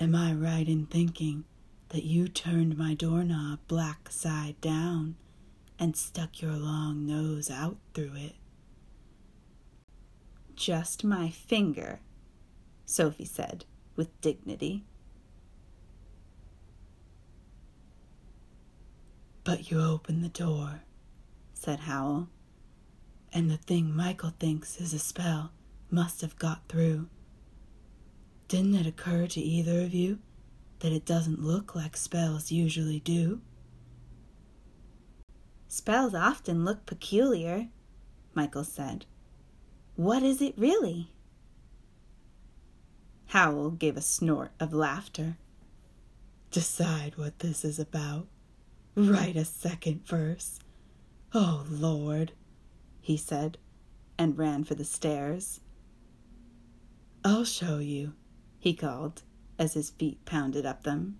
Am 0.00 0.16
I 0.16 0.32
right 0.32 0.68
in 0.68 0.86
thinking 0.86 1.44
that 1.90 2.02
you 2.02 2.26
turned 2.26 2.76
my 2.76 2.94
doorknob 2.94 3.60
black 3.68 4.10
side 4.10 4.60
down 4.60 5.14
and 5.78 5.96
stuck 5.96 6.40
your 6.40 6.52
long 6.52 7.06
nose 7.06 7.50
out 7.50 7.76
through 7.94 8.14
it? 8.16 8.34
Just 10.54 11.04
my 11.04 11.30
finger, 11.30 12.00
Sophie 12.86 13.24
said 13.24 13.64
with 13.96 14.20
dignity. 14.20 14.84
But 19.42 19.70
you 19.70 19.80
opened 19.80 20.24
the 20.24 20.28
door, 20.28 20.82
said 21.52 21.80
Howl, 21.80 22.28
and 23.32 23.50
the 23.50 23.56
thing 23.56 23.94
Michael 23.94 24.32
thinks 24.38 24.80
is 24.80 24.94
a 24.94 24.98
spell 24.98 25.52
must 25.90 26.20
have 26.22 26.38
got 26.38 26.66
through. 26.68 27.08
Didn't 28.48 28.74
it 28.74 28.86
occur 28.86 29.26
to 29.26 29.40
either 29.40 29.80
of 29.80 29.92
you 29.92 30.18
that 30.80 30.92
it 30.92 31.04
doesn't 31.04 31.42
look 31.42 31.74
like 31.74 31.96
spells 31.96 32.52
usually 32.52 33.00
do? 33.00 33.40
Spells 35.74 36.14
often 36.14 36.64
look 36.64 36.86
peculiar, 36.86 37.66
Michael 38.32 38.62
said. 38.62 39.06
What 39.96 40.22
is 40.22 40.40
it 40.40 40.54
really? 40.56 41.10
Howl 43.26 43.70
gave 43.70 43.96
a 43.96 44.00
snort 44.00 44.52
of 44.60 44.72
laughter. 44.72 45.36
Decide 46.52 47.18
what 47.18 47.40
this 47.40 47.64
is 47.64 47.80
about. 47.80 48.28
Write 48.94 49.34
a 49.34 49.44
second 49.44 50.06
verse. 50.06 50.60
Oh, 51.34 51.66
Lord, 51.68 52.34
he 53.00 53.16
said, 53.16 53.58
and 54.16 54.38
ran 54.38 54.62
for 54.62 54.76
the 54.76 54.84
stairs. 54.84 55.58
I'll 57.24 57.44
show 57.44 57.78
you, 57.78 58.12
he 58.60 58.74
called 58.74 59.22
as 59.58 59.74
his 59.74 59.90
feet 59.90 60.24
pounded 60.24 60.64
up 60.64 60.84
them. 60.84 61.18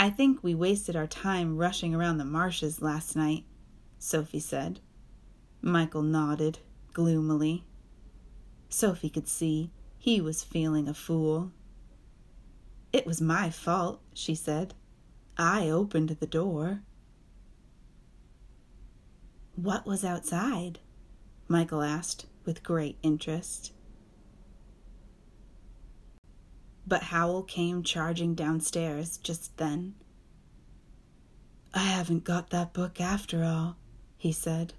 I 0.00 0.08
think 0.08 0.42
we 0.42 0.54
wasted 0.54 0.96
our 0.96 1.06
time 1.06 1.58
rushing 1.58 1.94
around 1.94 2.16
the 2.16 2.24
marshes 2.24 2.80
last 2.80 3.14
night, 3.14 3.44
Sophie 3.98 4.40
said. 4.40 4.80
Michael 5.60 6.00
nodded 6.00 6.60
gloomily. 6.94 7.64
Sophie 8.70 9.10
could 9.10 9.28
see 9.28 9.72
he 9.98 10.18
was 10.22 10.42
feeling 10.42 10.88
a 10.88 10.94
fool. 10.94 11.52
It 12.94 13.04
was 13.04 13.20
my 13.20 13.50
fault, 13.50 14.00
she 14.14 14.34
said. 14.34 14.72
I 15.36 15.68
opened 15.68 16.16
the 16.18 16.26
door. 16.26 16.80
What 19.54 19.84
was 19.84 20.02
outside? 20.02 20.78
Michael 21.46 21.82
asked 21.82 22.24
with 22.46 22.62
great 22.62 22.96
interest. 23.02 23.74
But 26.90 27.04
Howl 27.04 27.44
came 27.44 27.84
charging 27.84 28.34
downstairs 28.34 29.16
just 29.18 29.56
then. 29.58 29.94
I 31.72 31.84
haven't 31.84 32.24
got 32.24 32.50
that 32.50 32.72
book 32.72 33.00
after 33.00 33.44
all, 33.44 33.76
he 34.18 34.32
said. 34.32 34.74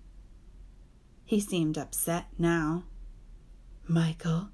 He 1.24 1.40
seemed 1.40 1.78
upset 1.78 2.26
now. 2.38 2.84
Michael, 3.88 4.50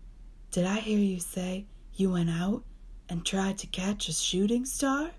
did 0.51 0.67
I 0.67 0.81
hear 0.81 0.99
you 0.99 1.19
say 1.19 1.65
you 1.95 2.11
went 2.11 2.29
out 2.29 2.63
and 3.09 3.25
tried 3.25 3.57
to 3.57 3.65
catch 3.67 4.07
a 4.07 4.13
shooting 4.13 4.63
star? 4.63 5.09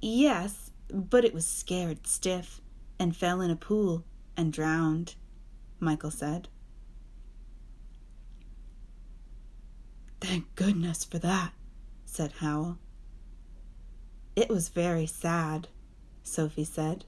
Yes, 0.00 0.72
but 0.92 1.24
it 1.24 1.32
was 1.32 1.46
scared 1.46 2.08
stiff 2.08 2.60
and 2.98 3.14
fell 3.14 3.40
in 3.40 3.52
a 3.52 3.56
pool 3.56 4.04
and 4.36 4.52
drowned, 4.52 5.14
Michael 5.78 6.10
said. 6.10 6.48
Thank 10.24 10.54
goodness 10.54 11.04
for 11.04 11.18
that, 11.18 11.52
said 12.06 12.32
Howl. 12.40 12.78
It 14.34 14.48
was 14.48 14.70
very 14.70 15.04
sad, 15.04 15.68
Sophie 16.22 16.64
said. 16.64 17.04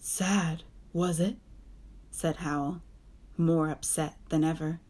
Sad, 0.00 0.64
was 0.92 1.20
it? 1.20 1.36
said 2.10 2.36
Howl, 2.36 2.82
more 3.38 3.70
upset 3.70 4.16
than 4.30 4.42
ever. 4.42 4.80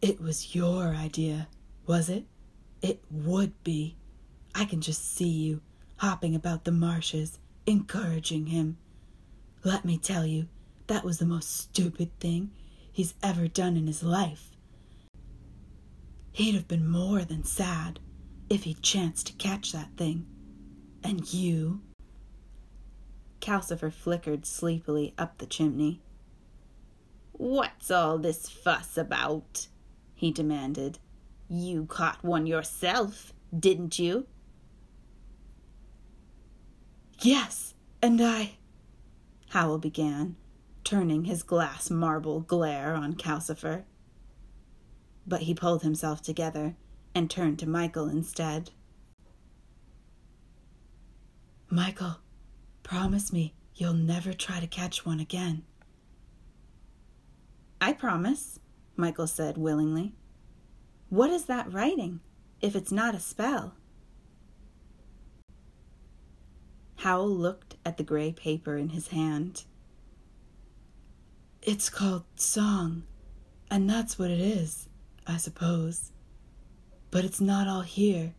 It 0.00 0.20
was 0.20 0.52
your 0.52 0.88
idea, 0.88 1.46
was 1.86 2.08
it? 2.08 2.24
It 2.82 3.04
would 3.08 3.52
be. 3.62 3.94
I 4.52 4.64
can 4.64 4.80
just 4.80 5.14
see 5.14 5.30
you 5.30 5.60
hopping 5.98 6.34
about 6.34 6.64
the 6.64 6.72
marshes, 6.72 7.38
encouraging 7.66 8.46
him. 8.46 8.78
Let 9.62 9.84
me 9.84 9.96
tell 9.96 10.26
you, 10.26 10.48
that 10.88 11.04
was 11.04 11.18
the 11.18 11.24
most 11.24 11.56
stupid 11.56 12.10
thing 12.18 12.50
he's 12.92 13.14
ever 13.22 13.48
done 13.48 13.76
in 13.76 13.86
his 13.86 14.02
life. 14.02 14.50
He'd 16.32 16.54
have 16.54 16.68
been 16.68 16.88
more 16.88 17.24
than 17.24 17.44
sad 17.44 17.98
if 18.48 18.64
he'd 18.64 18.82
chanced 18.82 19.26
to 19.28 19.32
catch 19.34 19.72
that 19.72 19.96
thing. 19.96 20.26
And 21.02 21.32
you? 21.32 21.80
Calcifer 23.40 23.92
flickered 23.92 24.46
sleepily 24.46 25.14
up 25.18 25.38
the 25.38 25.46
chimney. 25.46 26.00
What's 27.32 27.90
all 27.90 28.18
this 28.18 28.48
fuss 28.48 28.96
about? 28.96 29.66
he 30.14 30.30
demanded. 30.30 30.98
You 31.48 31.86
caught 31.86 32.22
one 32.22 32.46
yourself, 32.46 33.32
didn't 33.58 33.98
you? 33.98 34.26
Yes, 37.20 37.74
and 38.00 38.20
I. 38.20 38.52
Howl 39.50 39.78
began, 39.78 40.36
turning 40.84 41.24
his 41.24 41.42
glass 41.42 41.90
marble 41.90 42.40
glare 42.40 42.94
on 42.94 43.14
Calcifer. 43.14 43.84
But 45.26 45.42
he 45.42 45.54
pulled 45.54 45.82
himself 45.82 46.22
together 46.22 46.76
and 47.14 47.30
turned 47.30 47.58
to 47.60 47.68
Michael 47.68 48.08
instead. 48.08 48.70
Michael, 51.70 52.16
promise 52.82 53.32
me 53.32 53.54
you'll 53.74 53.94
never 53.94 54.32
try 54.32 54.60
to 54.60 54.66
catch 54.66 55.06
one 55.06 55.20
again. 55.20 55.64
I 57.80 57.92
promise, 57.92 58.58
Michael 58.96 59.26
said 59.26 59.56
willingly. 59.56 60.14
What 61.08 61.30
is 61.30 61.46
that 61.46 61.72
writing, 61.72 62.20
if 62.60 62.76
it's 62.76 62.92
not 62.92 63.14
a 63.14 63.20
spell? 63.20 63.74
Howl 66.96 67.28
looked 67.28 67.76
at 67.84 67.96
the 67.96 68.04
gray 68.04 68.32
paper 68.32 68.76
in 68.76 68.90
his 68.90 69.08
hand. 69.08 69.64
It's 71.62 71.88
called 71.88 72.24
Song, 72.34 73.04
and 73.70 73.88
that's 73.88 74.18
what 74.18 74.32
it 74.32 74.40
is, 74.40 74.88
I 75.28 75.36
suppose. 75.36 76.10
But 77.12 77.24
it's 77.24 77.40
not 77.40 77.68
all 77.68 77.82
here, 77.82 78.34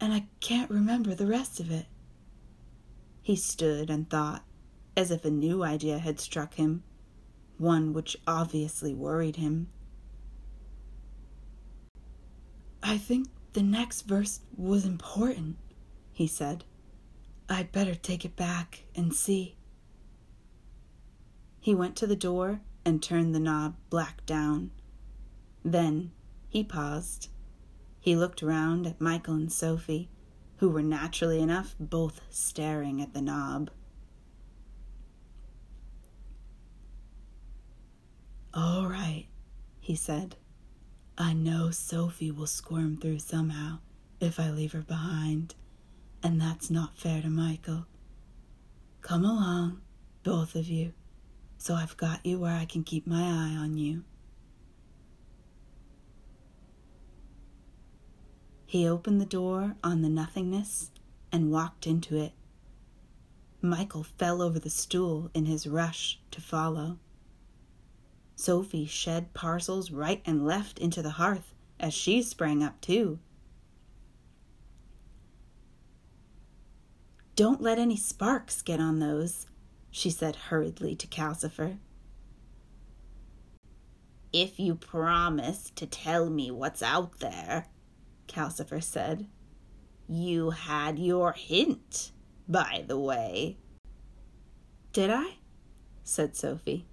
and 0.00 0.12
I 0.12 0.26
can't 0.40 0.68
remember 0.68 1.14
the 1.14 1.28
rest 1.28 1.60
of 1.60 1.70
it. 1.70 1.86
He 3.22 3.36
stood 3.36 3.88
and 3.88 4.10
thought, 4.10 4.44
as 4.96 5.12
if 5.12 5.24
a 5.24 5.30
new 5.30 5.62
idea 5.62 6.00
had 6.00 6.18
struck 6.18 6.54
him, 6.54 6.82
one 7.56 7.92
which 7.92 8.16
obviously 8.26 8.92
worried 8.92 9.36
him. 9.36 9.68
I 12.82 12.98
think 12.98 13.28
the 13.52 13.62
next 13.62 14.02
verse 14.02 14.40
was 14.56 14.84
important, 14.84 15.56
he 16.12 16.26
said. 16.26 16.64
I'd 17.48 17.70
better 17.70 17.94
take 17.94 18.24
it 18.24 18.34
back 18.34 18.82
and 18.96 19.14
see. 19.14 19.54
He 21.66 21.74
went 21.74 21.96
to 21.96 22.06
the 22.06 22.14
door 22.14 22.60
and 22.84 23.02
turned 23.02 23.34
the 23.34 23.40
knob 23.40 23.74
black 23.90 24.24
down. 24.24 24.70
Then 25.64 26.12
he 26.48 26.62
paused. 26.62 27.28
He 27.98 28.14
looked 28.14 28.40
round 28.40 28.86
at 28.86 29.00
Michael 29.00 29.34
and 29.34 29.52
Sophie 29.52 30.08
who 30.58 30.68
were 30.68 30.80
naturally 30.80 31.40
enough 31.40 31.74
both 31.80 32.20
staring 32.30 33.02
at 33.02 33.14
the 33.14 33.20
knob. 33.20 33.70
All 38.54 38.86
right, 38.86 39.26
he 39.80 39.96
said. 39.96 40.36
I 41.18 41.32
know 41.32 41.72
Sophie 41.72 42.30
will 42.30 42.46
squirm 42.46 42.96
through 42.96 43.18
somehow 43.18 43.80
if 44.20 44.38
I 44.38 44.50
leave 44.50 44.70
her 44.70 44.82
behind, 44.82 45.56
and 46.22 46.40
that's 46.40 46.70
not 46.70 46.96
fair 46.96 47.22
to 47.22 47.28
Michael. 47.28 47.86
Come 49.02 49.24
along, 49.24 49.80
both 50.22 50.54
of 50.54 50.68
you, 50.68 50.92
so 51.66 51.74
I've 51.74 51.96
got 51.96 52.24
you 52.24 52.38
where 52.38 52.54
I 52.54 52.64
can 52.64 52.84
keep 52.84 53.08
my 53.08 53.22
eye 53.22 53.56
on 53.56 53.76
you. 53.76 54.04
He 58.64 58.86
opened 58.86 59.20
the 59.20 59.26
door 59.26 59.74
on 59.82 60.02
the 60.02 60.08
nothingness 60.08 60.92
and 61.32 61.50
walked 61.50 61.84
into 61.84 62.16
it. 62.16 62.34
Michael 63.60 64.04
fell 64.04 64.42
over 64.42 64.60
the 64.60 64.70
stool 64.70 65.28
in 65.34 65.46
his 65.46 65.66
rush 65.66 66.20
to 66.30 66.40
follow. 66.40 67.00
Sophie 68.36 68.86
shed 68.86 69.34
parcels 69.34 69.90
right 69.90 70.22
and 70.24 70.46
left 70.46 70.78
into 70.78 71.02
the 71.02 71.10
hearth 71.10 71.52
as 71.80 71.92
she 71.92 72.22
sprang 72.22 72.62
up 72.62 72.80
too. 72.80 73.18
Don't 77.34 77.60
let 77.60 77.80
any 77.80 77.96
sparks 77.96 78.62
get 78.62 78.78
on 78.78 79.00
those, 79.00 79.46
she 79.96 80.10
said 80.10 80.36
hurriedly 80.36 80.94
to 80.94 81.06
Calcifer. 81.06 81.78
If 84.30 84.60
you 84.60 84.74
promise 84.74 85.72
to 85.74 85.86
tell 85.86 86.28
me 86.28 86.50
what's 86.50 86.82
out 86.82 87.20
there, 87.20 87.68
Calcifer 88.28 88.82
said. 88.82 89.26
You 90.06 90.50
had 90.50 90.98
your 90.98 91.32
hint, 91.32 92.12
by 92.46 92.84
the 92.86 92.98
way. 92.98 93.56
Did 94.92 95.08
I? 95.08 95.36
said 96.04 96.36
Sophie. 96.36 96.86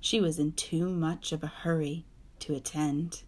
She 0.00 0.18
was 0.18 0.38
in 0.38 0.52
too 0.52 0.88
much 0.88 1.30
of 1.30 1.42
a 1.42 1.48
hurry 1.48 2.06
to 2.38 2.54
attend. 2.54 3.24